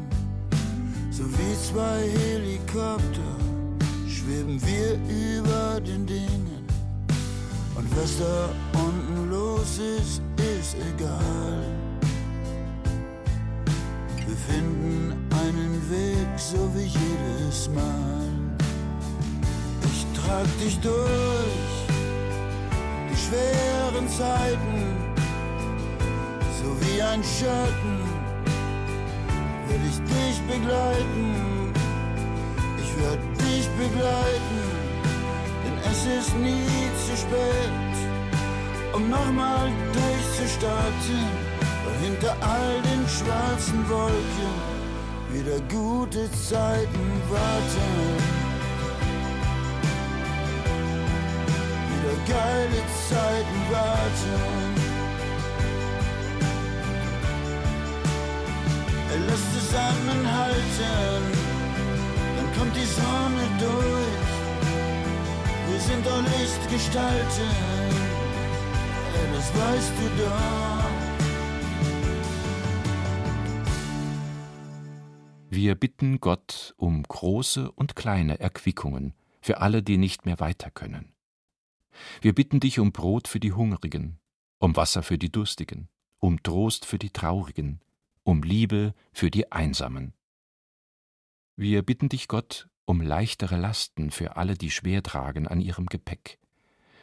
So 1.12 1.22
wie 1.30 1.54
zwei 1.70 2.08
Helikopter 2.08 3.36
schweben 4.08 4.60
wir 4.66 4.94
über 5.06 5.80
den 5.80 6.04
Dingen. 6.04 6.66
Und 7.76 7.96
was 7.96 8.18
da 8.18 8.48
unten 8.80 9.30
los 9.30 9.78
ist, 9.78 10.20
ist 10.58 10.74
egal. 10.74 11.62
Wir 14.26 14.36
finden 14.36 15.12
einen 15.44 15.88
Weg, 15.88 16.26
so 16.36 16.68
wie 16.74 16.88
jedes 16.88 17.68
Mal. 17.68 18.26
Ich 19.84 20.04
trag 20.20 20.46
dich 20.58 20.80
durch 20.80 21.81
schweren 23.32 24.08
Zeiten, 24.08 24.78
so 26.58 26.68
wie 26.80 27.00
ein 27.00 27.22
Schatten 27.22 27.98
will 29.68 29.80
ich 29.88 29.98
dich 30.12 30.40
begleiten. 30.46 31.72
Ich 32.78 32.92
werde 33.00 33.22
dich 33.38 33.68
begleiten, 33.70 34.60
denn 35.64 35.76
es 35.90 36.04
ist 36.04 36.36
nie 36.36 36.90
zu 37.06 37.16
spät, 37.16 37.94
um 38.92 39.08
nochmal 39.08 39.70
durchzustarten 39.92 41.52
hinter 42.02 42.36
all 42.40 42.82
den 42.82 43.08
schwarzen 43.08 43.88
Wolken 43.88 44.54
wieder 45.30 45.60
gute 45.70 46.30
Zeiten 46.32 47.22
warten. 47.30 48.41
Geile 52.28 52.82
Zeiten 53.08 53.60
warten. 53.70 54.72
Lass 59.28 59.44
zusammenhalten, 59.54 61.22
dann 62.36 62.48
kommt 62.58 62.74
die 62.74 62.86
Sonne 62.86 63.46
durch. 63.58 64.32
Wir 65.70 65.80
sind 65.80 66.04
doch 66.06 66.22
Lichtgestalten, 66.22 67.50
das 69.34 69.54
weißt 69.54 69.92
du 69.98 70.22
doch. 70.22 71.02
Wir 75.50 75.74
bitten 75.74 76.20
Gott 76.20 76.74
um 76.78 77.02
große 77.02 77.70
und 77.72 77.94
kleine 77.94 78.40
Erquickungen 78.40 79.12
für 79.42 79.60
alle, 79.60 79.82
die 79.82 79.98
nicht 79.98 80.24
mehr 80.24 80.40
weiter 80.40 80.70
können. 80.70 81.11
Wir 82.20 82.34
bitten 82.34 82.60
dich 82.60 82.78
um 82.78 82.92
Brot 82.92 83.28
für 83.28 83.40
die 83.40 83.52
Hungrigen, 83.52 84.18
um 84.58 84.76
Wasser 84.76 85.02
für 85.02 85.18
die 85.18 85.30
Durstigen, 85.30 85.88
um 86.18 86.42
Trost 86.42 86.84
für 86.86 86.98
die 86.98 87.10
Traurigen, 87.10 87.80
um 88.22 88.42
Liebe 88.42 88.94
für 89.12 89.30
die 89.30 89.50
Einsamen. 89.50 90.14
Wir 91.56 91.82
bitten 91.82 92.08
dich, 92.08 92.28
Gott, 92.28 92.68
um 92.84 93.00
leichtere 93.00 93.56
Lasten 93.56 94.10
für 94.10 94.36
alle, 94.36 94.56
die 94.56 94.70
schwer 94.70 95.02
tragen 95.02 95.46
an 95.46 95.60
ihrem 95.60 95.86
Gepäck. 95.86 96.38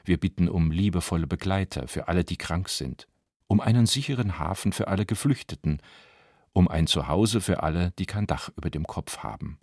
Wir 0.04 0.20
bitten 0.20 0.50
um 0.50 0.72
liebevolle 0.72 1.28
Begleiter 1.28 1.88
für 1.88 2.08
alle, 2.08 2.24
die 2.24 2.38
krank 2.38 2.70
sind, 2.70 3.08
um 3.48 3.60
einen 3.60 3.86
sicheren 3.86 4.40
Hafen 4.40 4.72
für 4.72 4.88
alle 4.88 5.06
Geflüchteten, 5.06 5.82
um 6.54 6.68
ein 6.68 6.88
Zuhause 6.88 7.42
für 7.42 7.64
alle, 7.64 7.92
die 8.00 8.06
kein 8.06 8.28
Dach 8.28 8.50
über 8.56 8.70
dem 8.70 8.88
Kopf 8.88 9.20
haben, 9.20 9.60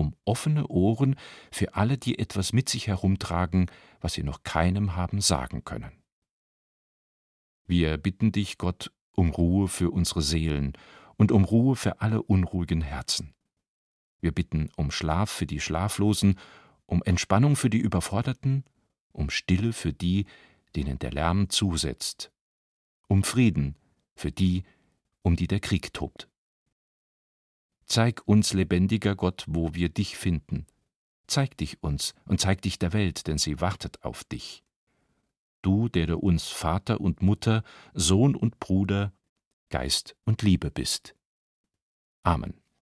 um 0.00 0.16
offene 0.24 0.66
Ohren 0.68 1.14
für 1.52 1.74
alle, 1.74 1.98
die 1.98 2.18
etwas 2.18 2.54
mit 2.54 2.70
sich 2.70 2.86
herumtragen, 2.86 3.70
was 4.00 4.14
sie 4.14 4.22
noch 4.22 4.42
keinem 4.42 4.96
haben 4.96 5.20
sagen 5.20 5.62
können. 5.62 5.92
Wir 7.66 7.98
bitten 7.98 8.32
dich, 8.32 8.56
Gott, 8.56 8.90
um 9.12 9.30
Ruhe 9.30 9.68
für 9.68 9.90
unsere 9.90 10.22
Seelen 10.22 10.72
und 11.16 11.32
um 11.32 11.44
Ruhe 11.44 11.76
für 11.76 12.00
alle 12.00 12.22
unruhigen 12.22 12.80
Herzen. 12.80 13.34
Wir 14.20 14.32
bitten 14.32 14.70
um 14.76 14.90
Schlaf 14.90 15.30
für 15.30 15.46
die 15.46 15.60
Schlaflosen, 15.60 16.38
um 16.86 17.02
Entspannung 17.02 17.54
für 17.54 17.70
die 17.70 17.78
Überforderten, 17.78 18.64
um 19.12 19.28
Stille 19.28 19.74
für 19.74 19.92
die, 19.92 20.24
denen 20.76 20.98
der 20.98 21.12
Lärm 21.12 21.50
zusetzt, 21.50 22.32
um 23.06 23.22
Frieden 23.22 23.76
für 24.14 24.32
die, 24.32 24.64
um 25.22 25.36
die 25.36 25.46
der 25.46 25.60
Krieg 25.60 25.92
tobt. 25.92 26.28
Zeig 27.90 28.22
uns, 28.24 28.52
lebendiger 28.52 29.16
Gott, 29.16 29.44
wo 29.48 29.74
wir 29.74 29.88
dich 29.88 30.16
finden. 30.16 30.64
Zeig 31.26 31.56
dich 31.56 31.82
uns 31.82 32.14
und 32.24 32.40
zeig 32.40 32.62
dich 32.62 32.78
der 32.78 32.92
Welt, 32.92 33.26
denn 33.26 33.36
sie 33.36 33.60
wartet 33.60 34.04
auf 34.04 34.22
dich. 34.22 34.62
Du, 35.60 35.88
der 35.88 36.06
du 36.06 36.16
uns 36.16 36.46
Vater 36.46 37.00
und 37.00 37.20
Mutter, 37.20 37.64
Sohn 37.92 38.36
und 38.36 38.60
Bruder, 38.60 39.12
Geist 39.70 40.14
und 40.24 40.42
Liebe 40.42 40.70
bist. 40.70 41.16
Amen. 42.22 42.54